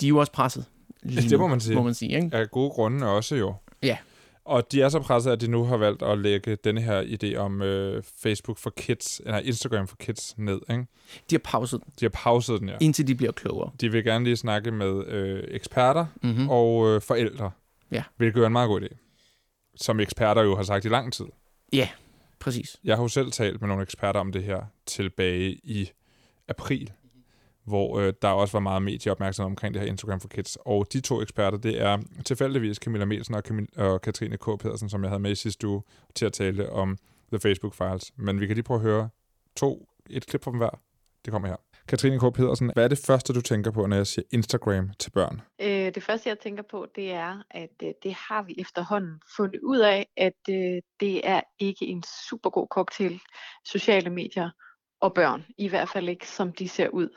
de 0.00 0.06
er 0.06 0.08
jo 0.08 0.18
også 0.18 0.32
presset. 0.32 0.64
Lige 1.02 1.30
det 1.30 1.38
må 1.38 1.46
man 1.46 1.60
sige. 1.60 1.74
Må 1.74 1.82
man 1.82 1.94
sige 1.94 2.16
ikke? 2.16 2.36
Af 2.36 2.50
gode 2.50 2.70
grunde 2.70 3.06
også 3.06 3.36
jo. 3.36 3.54
Ja. 3.82 3.96
Og 4.44 4.72
de 4.72 4.82
er 4.82 4.88
så 4.88 5.00
presset, 5.00 5.30
at 5.32 5.40
de 5.40 5.48
nu 5.48 5.64
har 5.64 5.76
valgt 5.76 6.02
at 6.02 6.18
lægge 6.18 6.56
denne 6.56 6.80
her 6.80 7.02
idé 7.02 7.36
om 7.36 7.62
øh, 7.62 8.02
Facebook 8.22 8.58
for 8.58 8.70
Kids, 8.70 9.20
eller 9.24 9.38
Instagram 9.38 9.88
for 9.88 9.96
Kids 9.96 10.34
ned. 10.38 10.60
Ikke? 10.70 10.86
De 11.30 11.34
har 11.34 11.40
pauset 11.44 11.80
den. 11.84 11.92
De 12.00 12.04
har 12.04 12.10
pauset 12.10 12.60
den, 12.60 12.68
ja. 12.68 12.76
Indtil 12.80 13.06
de 13.08 13.14
bliver 13.14 13.32
klogere. 13.32 13.70
De 13.80 13.92
vil 13.92 14.04
gerne 14.04 14.24
lige 14.24 14.36
snakke 14.36 14.70
med 14.70 15.06
øh, 15.06 15.44
eksperter 15.48 16.06
mm-hmm. 16.22 16.48
og 16.48 16.88
øh, 16.88 17.00
forældre, 17.00 17.50
ja. 17.90 18.02
hvilket 18.16 18.42
er 18.42 18.46
en 18.46 18.52
meget 18.52 18.68
god 18.68 18.80
idé. 18.80 18.96
Som 19.76 20.00
eksperter 20.00 20.42
jo 20.42 20.56
har 20.56 20.62
sagt 20.62 20.84
i 20.84 20.88
lang 20.88 21.12
tid. 21.12 21.26
Ja, 21.72 21.88
præcis. 22.40 22.76
Jeg 22.84 22.96
har 22.96 23.02
jo 23.02 23.08
selv 23.08 23.32
talt 23.32 23.60
med 23.60 23.68
nogle 23.68 23.82
eksperter 23.82 24.20
om 24.20 24.32
det 24.32 24.42
her 24.44 24.60
tilbage 24.86 25.50
i 25.52 25.90
april 26.48 26.92
hvor 27.64 27.98
øh, 27.98 28.12
der 28.22 28.28
også 28.28 28.52
var 28.52 28.60
meget 28.60 28.82
medieopmærksomhed 28.82 29.50
omkring 29.50 29.74
det 29.74 29.82
her 29.82 29.88
Instagram 29.88 30.20
for 30.20 30.28
Kids. 30.28 30.58
Og 30.60 30.86
de 30.92 31.00
to 31.00 31.22
eksperter, 31.22 31.58
det 31.58 31.80
er 31.80 31.98
tilfældigvis 32.24 32.76
Camilla 32.76 33.04
Melsen 33.04 33.34
og, 33.34 33.42
Camilla, 33.42 33.68
og 33.76 34.00
Katrine 34.00 34.36
K. 34.36 34.44
Pedersen, 34.44 34.88
som 34.88 35.02
jeg 35.02 35.10
havde 35.10 35.22
med 35.22 35.30
i 35.30 35.34
sidste 35.34 35.68
uge 35.68 35.82
til 36.14 36.26
at 36.26 36.32
tale 36.32 36.70
om 36.72 36.98
The 37.32 37.40
Facebook 37.40 37.74
Files. 37.74 38.12
Men 38.16 38.40
vi 38.40 38.46
kan 38.46 38.56
lige 38.56 38.64
prøve 38.64 38.78
at 38.78 38.82
høre 38.82 39.08
to, 39.56 39.88
et 40.10 40.26
klip 40.26 40.44
fra 40.44 40.50
dem 40.50 40.58
hver. 40.58 40.80
Det 41.24 41.32
kommer 41.32 41.48
her. 41.48 41.56
Katrine 41.88 42.18
K. 42.18 42.34
Pedersen, 42.34 42.70
hvad 42.74 42.84
er 42.84 42.88
det 42.88 42.98
første, 43.06 43.32
du 43.32 43.40
tænker 43.40 43.70
på, 43.70 43.86
når 43.86 43.96
jeg 43.96 44.06
siger 44.06 44.24
Instagram 44.32 44.90
til 44.98 45.10
børn? 45.10 45.40
Øh, 45.60 45.94
det 45.94 46.02
første, 46.02 46.28
jeg 46.28 46.38
tænker 46.38 46.62
på, 46.70 46.86
det 46.96 47.12
er, 47.12 47.42
at 47.50 47.70
øh, 47.82 47.90
det 48.02 48.14
har 48.14 48.42
vi 48.42 48.54
efterhånden 48.58 49.20
fundet 49.36 49.60
ud 49.62 49.78
af, 49.78 50.06
at 50.16 50.40
øh, 50.50 50.82
det 51.00 51.28
er 51.28 51.40
ikke 51.58 51.86
en 51.86 52.02
super 52.28 52.50
god 52.50 52.66
cocktail, 52.70 53.20
sociale 53.64 54.10
medier 54.10 54.50
og 55.00 55.14
børn. 55.14 55.44
I 55.58 55.68
hvert 55.68 55.88
fald 55.88 56.08
ikke, 56.08 56.28
som 56.28 56.52
de 56.52 56.68
ser 56.68 56.88
ud 56.88 57.08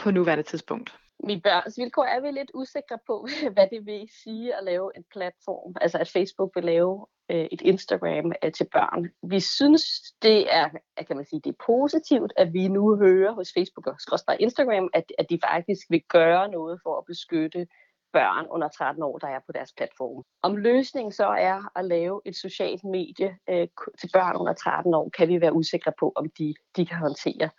på 0.00 0.10
nuværende 0.10 0.42
tidspunkt. 0.42 0.96
Mit 1.24 1.42
børns 1.42 1.78
vilkår 1.78 2.04
er 2.04 2.20
vi 2.20 2.30
lidt 2.30 2.50
usikre 2.54 2.98
på, 3.06 3.26
hvad 3.54 3.66
det 3.70 3.86
vil 3.86 4.08
sige 4.24 4.54
at 4.54 4.64
lave 4.64 4.96
en 4.96 5.04
platform, 5.12 5.74
altså 5.80 5.98
at 5.98 6.08
Facebook 6.08 6.50
vil 6.54 6.64
lave 6.64 7.06
øh, 7.30 7.46
et 7.52 7.60
Instagram 7.60 8.32
øh, 8.44 8.52
til 8.52 8.66
børn. 8.72 9.10
Vi 9.22 9.40
synes, 9.40 9.82
det 10.22 10.54
er, 10.54 10.68
kan 11.06 11.16
man 11.16 11.24
sige, 11.24 11.40
det 11.44 11.50
er 11.50 11.64
positivt, 11.66 12.32
at 12.36 12.52
vi 12.52 12.68
nu 12.68 12.96
hører 12.96 13.32
hos 13.32 13.52
Facebook 13.56 13.86
og 13.86 13.96
Instagram, 14.40 14.88
at, 14.92 15.04
at 15.18 15.26
de 15.30 15.38
faktisk 15.50 15.86
vil 15.90 16.02
gøre 16.08 16.50
noget 16.50 16.80
for 16.82 16.98
at 16.98 17.04
beskytte 17.06 17.66
børn 18.12 18.46
under 18.50 18.68
13 18.68 19.02
år, 19.02 19.18
der 19.18 19.28
er 19.28 19.40
på 19.46 19.52
deres 19.52 19.72
platform. 19.76 20.24
Om 20.42 20.56
løsningen 20.56 21.12
så 21.12 21.26
er 21.26 21.78
at 21.78 21.84
lave 21.84 22.20
et 22.24 22.36
socialt 22.36 22.84
medie 22.84 23.38
øh, 23.50 23.68
til 24.00 24.10
børn 24.12 24.36
under 24.36 24.52
13 24.52 24.94
år, 24.94 25.10
kan 25.16 25.28
vi 25.28 25.40
være 25.40 25.52
usikre 25.52 25.92
på, 26.00 26.12
om 26.16 26.26
de, 26.38 26.54
de 26.76 26.86
kan 26.86 26.96
håndtere. 26.96 27.50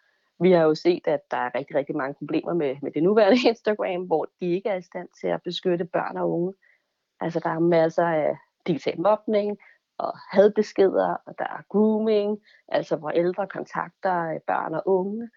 Vi 0.41 0.51
har 0.51 0.63
jo 0.63 0.75
set, 0.75 1.07
at 1.07 1.31
der 1.31 1.37
er 1.37 1.55
rigtig, 1.55 1.75
rigtig 1.75 1.95
mange 1.95 2.13
problemer 2.13 2.53
med, 2.53 2.75
med 2.81 2.91
det 2.91 3.03
nuværende 3.03 3.37
Instagram, 3.49 4.05
hvor 4.05 4.25
de 4.41 4.51
ikke 4.55 4.69
er 4.69 4.75
i 4.75 4.81
stand 4.81 5.09
til 5.21 5.27
at 5.27 5.43
beskytte 5.43 5.85
børn 5.85 6.17
og 6.17 6.31
unge. 6.31 6.53
Altså 7.19 7.39
der 7.39 7.49
er 7.49 7.59
masser 7.59 8.05
af 8.05 8.37
digital 8.67 9.01
mobning 9.01 9.57
og 9.97 10.13
hadbeskeder, 10.31 11.15
og 11.25 11.35
der 11.37 11.45
er 11.45 11.61
grooming, 11.69 12.39
altså 12.67 12.95
hvor 12.95 13.09
ældre 13.09 13.47
kontakter 13.47 14.33
øh, 14.33 14.39
børn 14.47 14.73
og 14.73 14.83
unge. 14.85 15.29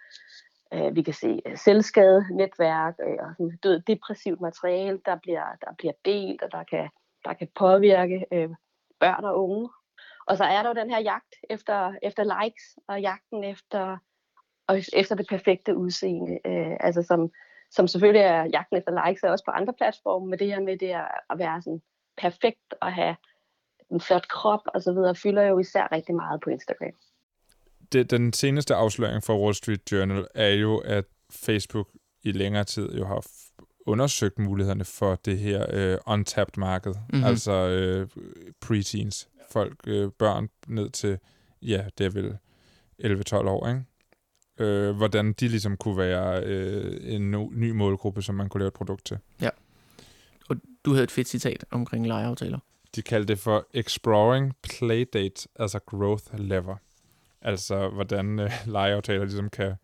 Øh, 0.75 0.96
vi 0.96 1.02
kan 1.02 1.14
se 1.14 1.42
øh, 1.46 1.56
selvskade, 1.56 2.26
netværk 2.37 2.94
og 2.99 3.34
sådan 3.37 3.58
død, 3.62 3.80
depressivt 3.80 4.40
materiale, 4.40 5.00
der 5.04 5.16
bliver, 5.23 5.46
der 5.61 5.75
bliver 5.78 5.92
delt, 6.04 6.42
og 6.42 6.52
der 6.52 6.64
kan, 6.64 6.88
der 7.25 7.32
kan 7.32 7.49
påvirke 7.54 8.26
øh, 8.32 8.50
børn 9.00 9.25
og 9.25 9.49
unge. 9.49 9.68
Og 10.26 10.37
så 10.37 10.44
er 10.44 10.62
der 10.62 10.68
jo 10.68 10.75
den 10.75 10.90
her 10.90 11.00
jagt 11.00 11.34
efter, 11.50 11.94
efter 12.02 12.42
likes, 12.42 12.78
og 12.88 13.00
jagten 13.00 13.44
efter 13.44 13.99
og 14.66 14.83
efter 14.92 15.14
det 15.14 15.26
perfekte 15.28 15.76
udseende. 15.76 16.38
Øh, 16.47 16.76
altså 16.80 17.02
som, 17.02 17.30
som 17.71 17.88
selvfølgelig 17.88 18.23
er 18.23 18.44
jagten 18.44 18.76
efter 18.76 19.06
likes, 19.06 19.23
er 19.23 19.30
også 19.30 19.44
på 19.44 19.50
andre 19.50 19.73
platforme, 19.73 20.26
men 20.26 20.38
det 20.38 20.47
her 20.47 20.61
med 20.61 20.78
det 20.78 20.90
at 21.30 21.38
være 21.38 21.62
sådan 21.62 21.83
perfekt 22.16 22.75
og 22.80 22.92
have 22.92 23.16
en 23.90 24.00
flot 24.00 24.28
krop 24.28 24.61
og 24.66 24.83
så 24.83 24.92
videre, 24.92 25.14
fylder 25.14 25.42
jo 25.42 25.59
især 25.59 25.92
rigtig 25.92 26.14
meget 26.14 26.40
på 26.40 26.50
Instagram. 26.50 26.92
Det, 27.92 28.11
den 28.11 28.33
seneste 28.33 28.75
afsløring 28.75 29.23
fra 29.25 29.38
Wall 29.38 29.54
Street 29.54 29.92
Journal 29.92 30.26
er 30.35 30.49
jo, 30.49 30.78
at 30.78 31.04
Facebook 31.30 31.88
i 32.23 32.33
længere 32.33 32.64
tid 32.64 32.94
jo 32.99 33.04
har 33.06 33.26
undersøgt 33.87 34.38
mulighederne 34.38 34.85
for 34.85 35.14
det 35.14 35.38
her 35.38 35.66
øh, 35.71 35.99
untapped 36.06 36.59
marked. 36.59 36.94
Mm-hmm. 36.94 37.25
Altså 37.25 37.52
øh, 37.52 38.09
preteens. 38.61 39.28
Folk, 39.50 39.75
øh, 39.87 40.11
børn 40.18 40.49
ned 40.66 40.90
til, 40.90 41.18
ja, 41.62 41.85
det 41.99 42.06
er 42.06 42.11
vel 42.11 42.38
11-12 43.02 43.49
år, 43.49 43.68
ikke? 43.68 43.85
Øh, 44.58 44.96
hvordan 44.96 45.32
de 45.32 45.49
ligesom 45.49 45.76
kunne 45.76 45.96
være 45.96 46.42
øh, 46.44 47.14
en 47.14 47.30
no, 47.30 47.49
ny 47.52 47.70
målgruppe, 47.70 48.23
som 48.23 48.34
man 48.34 48.49
kunne 48.49 48.58
lave 48.58 48.68
et 48.68 48.75
produkt 48.75 49.04
til. 49.04 49.18
Og 50.49 50.56
du 50.84 50.90
havde 50.90 51.04
et 51.04 51.11
fedt 51.11 51.28
citat 51.28 51.64
omkring 51.70 52.06
legeaftaler. 52.06 52.58
De 52.94 53.02
kaldte 53.02 53.32
det 53.32 53.38
for 53.38 53.66
Exploring 53.75 54.56
Playdate 54.62 55.49
as 55.56 55.75
a 55.75 55.78
Growth 55.87 56.25
Lever. 56.38 56.76
Altså, 57.42 57.88
hvordan 57.88 58.38
øh, 58.38 58.50
legeaftaler 58.66 59.25
ligesom 59.25 59.50
kan, 59.50 59.75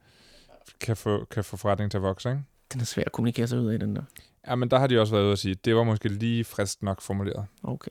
kan, 0.80 0.96
få, 0.96 1.24
kan 1.24 1.44
få 1.44 1.56
forretning 1.56 1.90
til 1.90 1.98
at 1.98 2.02
vokse, 2.02 2.28
ikke? 2.28 2.42
Den 2.72 2.80
er 2.80 2.84
svær 2.84 3.02
at 3.06 3.12
kommunikere 3.12 3.46
sig 3.46 3.60
ud 3.60 3.72
af, 3.72 3.78
den 3.78 3.96
der. 3.96 4.02
Ja, 4.46 4.54
men 4.54 4.70
der 4.70 4.78
har 4.78 4.86
de 4.86 5.00
også 5.00 5.14
været 5.14 5.24
ude 5.24 5.32
at 5.32 5.38
sige, 5.38 5.54
det 5.54 5.76
var 5.76 5.84
måske 5.84 6.08
lige 6.08 6.44
frist 6.44 6.82
nok 6.82 7.00
formuleret. 7.00 7.46
Okay. 7.62 7.90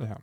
Ja. 0.00 0.14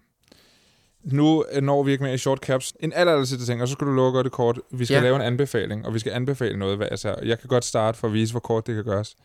Nu 1.05 1.45
når 1.61 1.83
vi 1.83 1.91
ikke 1.91 2.03
mere 2.03 2.13
i 2.13 2.17
short 2.17 2.39
caps. 2.39 2.73
En 2.79 2.93
aller, 2.93 3.13
aller 3.13 3.25
sidste 3.25 3.45
ting, 3.45 3.61
og 3.61 3.67
så 3.67 3.71
skal 3.71 3.87
du 3.87 3.91
lukke 3.93 4.23
det 4.23 4.31
kort. 4.31 4.59
Vi 4.71 4.85
skal 4.85 4.95
Ja. 4.95 5.01
lave 5.01 5.15
en 5.15 5.21
anbefaling, 5.21 5.85
og 5.85 5.93
vi 5.93 5.99
skal 5.99 6.11
anbefale 6.11 6.57
noget 6.57 6.77
hver 6.77 6.93
især. 6.93 7.15
Jeg 7.23 7.39
kan 7.39 7.47
godt 7.47 7.65
starte 7.65 7.97
for 7.97 8.07
at 8.07 8.13
vise, 8.13 8.33
hvor 8.33 8.39
kort 8.39 8.67
det 8.67 8.75
kan 8.75 8.83
gøres. 8.83 9.15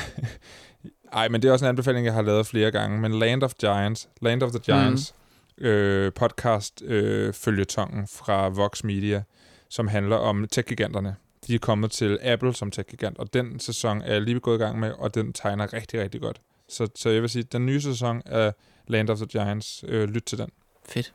Ej, 1.13 1.29
men 1.29 1.43
det 1.43 1.49
er 1.49 1.53
også 1.53 1.65
en 1.65 1.69
anbefaling, 1.69 2.07
jeg 2.07 2.15
har 2.15 2.23
lavet 2.23 2.47
flere 2.47 2.71
gange. 2.71 2.99
Men 3.01 3.19
Land 3.19 3.43
of 3.43 3.53
Giants, 3.61 4.09
Land 4.21 4.43
of 4.43 4.51
the 4.51 4.59
Giants, 4.59 5.15
mm. 5.59 5.65
øh, 5.67 6.13
podcast 6.13 6.83
øh, 6.85 7.33
følgetongen 7.33 8.07
fra 8.07 8.49
Vox 8.49 8.85
Media, 8.85 9.23
som 9.69 9.89
handler 9.89 10.17
om 10.17 10.49
tech-giganterne. 10.53 11.17
De 11.47 11.55
er 11.55 11.59
kommet 11.59 11.91
til 11.91 12.19
Apple 12.23 12.55
som 12.55 12.71
tech-gigant, 12.71 13.19
og 13.19 13.35
den 13.35 13.61
sæson 13.61 14.03
er 14.03 14.13
jeg 14.13 14.23
lige 14.23 14.41
gået 14.41 14.57
i 14.57 14.59
gang 14.63 14.79
med, 14.79 14.93
og 14.99 15.15
den 15.15 15.33
tegner 15.33 15.73
rigtig, 15.73 16.01
rigtig 16.01 16.21
godt. 16.21 16.41
Så, 16.69 16.89
så 16.95 17.11
jeg 17.11 17.23
vil 17.23 17.31
sige, 17.31 17.43
den 17.43 17.67
nye 17.67 17.81
sæson 17.81 18.23
af 18.27 18.53
Land 18.89 19.11
of 19.11 19.17
the 19.19 19.27
Giants, 19.27 19.85
øh, 19.89 20.09
lyt 20.09 20.23
til 20.23 20.39
den. 20.39 20.49
Fedt. 20.89 21.13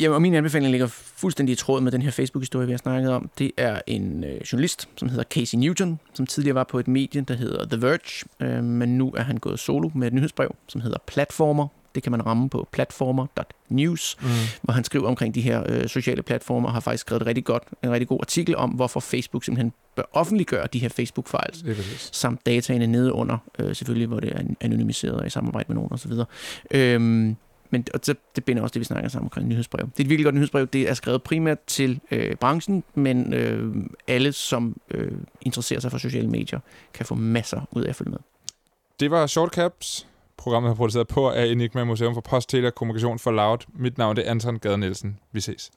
Jamen, 0.00 0.14
og 0.14 0.22
min 0.22 0.34
anbefaling 0.34 0.70
ligger 0.70 0.86
fuldstændig 0.86 1.52
i 1.52 1.56
tråd 1.56 1.80
med 1.80 1.92
den 1.92 2.02
her 2.02 2.10
Facebook-historie, 2.10 2.66
vi 2.66 2.72
har 2.72 2.78
snakket 2.78 3.12
om. 3.12 3.30
Det 3.38 3.50
er 3.56 3.80
en 3.86 4.24
øh, 4.24 4.40
journalist, 4.52 4.88
som 4.96 5.08
hedder 5.08 5.24
Casey 5.24 5.58
Newton, 5.58 6.00
som 6.14 6.26
tidligere 6.26 6.54
var 6.54 6.64
på 6.64 6.78
et 6.78 6.88
medie, 6.88 7.20
der 7.20 7.34
hedder 7.34 7.66
The 7.66 7.82
Verge, 7.82 8.28
øh, 8.40 8.64
men 8.64 8.98
nu 8.98 9.12
er 9.16 9.22
han 9.22 9.36
gået 9.36 9.58
solo 9.58 9.90
med 9.94 10.06
et 10.06 10.12
nyhedsbrev, 10.12 10.54
som 10.68 10.80
hedder 10.80 10.98
Platformer. 11.06 11.68
Det 11.94 12.02
kan 12.02 12.12
man 12.12 12.26
ramme 12.26 12.50
på 12.50 12.68
platformer.news, 12.72 14.16
mm. 14.20 14.28
hvor 14.62 14.72
han 14.72 14.84
skriver 14.84 15.08
omkring 15.08 15.34
de 15.34 15.40
her 15.40 15.62
øh, 15.66 15.88
sociale 15.88 16.22
platformer, 16.22 16.68
og 16.68 16.74
har 16.74 16.80
faktisk 16.80 17.00
skrevet 17.00 17.22
et 17.22 17.26
rigtig 17.26 17.44
godt, 17.44 17.62
en 17.82 17.90
rigtig 17.90 18.08
god 18.08 18.18
artikel 18.20 18.56
om, 18.56 18.70
hvorfor 18.70 19.00
Facebook 19.00 19.44
simpelthen 19.44 19.72
bør 19.96 20.02
offentliggøre 20.12 20.66
de 20.72 20.78
her 20.78 20.88
Facebook-files, 20.88 21.64
samt 22.12 22.46
dataene 22.46 22.86
nede 22.86 23.12
under, 23.12 23.38
øh, 23.58 23.76
selvfølgelig, 23.76 24.08
hvor 24.08 24.20
det 24.20 24.32
er 24.32 24.40
anonymiseret 24.60 25.26
i 25.26 25.30
samarbejde 25.30 25.64
med 25.68 25.74
nogen 25.74 25.92
osv. 25.92 26.12
Øhm, 26.70 27.36
men 27.70 27.86
og 27.94 28.06
det, 28.06 28.16
det 28.36 28.44
binder 28.44 28.62
også 28.62 28.72
det, 28.72 28.80
vi 28.80 28.84
snakker 28.84 29.08
sammen 29.08 29.26
omkring 29.26 29.48
nyhedsbrev. 29.48 29.86
Det 29.86 30.00
er 30.00 30.04
et 30.04 30.10
virkelig 30.10 30.24
godt 30.24 30.34
nyhedsbrev. 30.34 30.66
Det 30.66 30.90
er 30.90 30.94
skrevet 30.94 31.22
primært 31.22 31.58
til 31.66 32.00
øh, 32.10 32.36
branchen, 32.36 32.84
men 32.94 33.34
øh, 33.34 33.74
alle, 34.08 34.32
som 34.32 34.80
øh, 34.90 35.12
interesserer 35.40 35.80
sig 35.80 35.90
for 35.90 35.98
sociale 35.98 36.28
medier, 36.28 36.60
kan 36.94 37.06
få 37.06 37.14
masser 37.14 37.60
ud 37.72 37.82
af 37.82 37.88
at 37.88 37.96
følge 37.96 38.10
med. 38.10 38.18
Det 39.00 39.10
var 39.10 39.26
Shortcaps. 39.26 40.06
Programmet 40.36 40.68
har 40.68 40.74
produceret 40.74 41.08
på 41.08 41.30
af 41.30 41.46
Enigma 41.46 41.84
Museum 41.84 42.14
for 42.14 42.20
Post, 42.20 42.48
Tele 42.48 42.66
og 42.66 42.74
Kommunikation 42.74 43.18
for 43.18 43.30
Loud. 43.30 43.58
Mit 43.74 43.98
navn 43.98 44.18
er 44.18 44.30
Anton 44.30 44.58
Gade 44.58 44.78
Nielsen. 44.78 45.18
Vi 45.32 45.40
ses. 45.40 45.70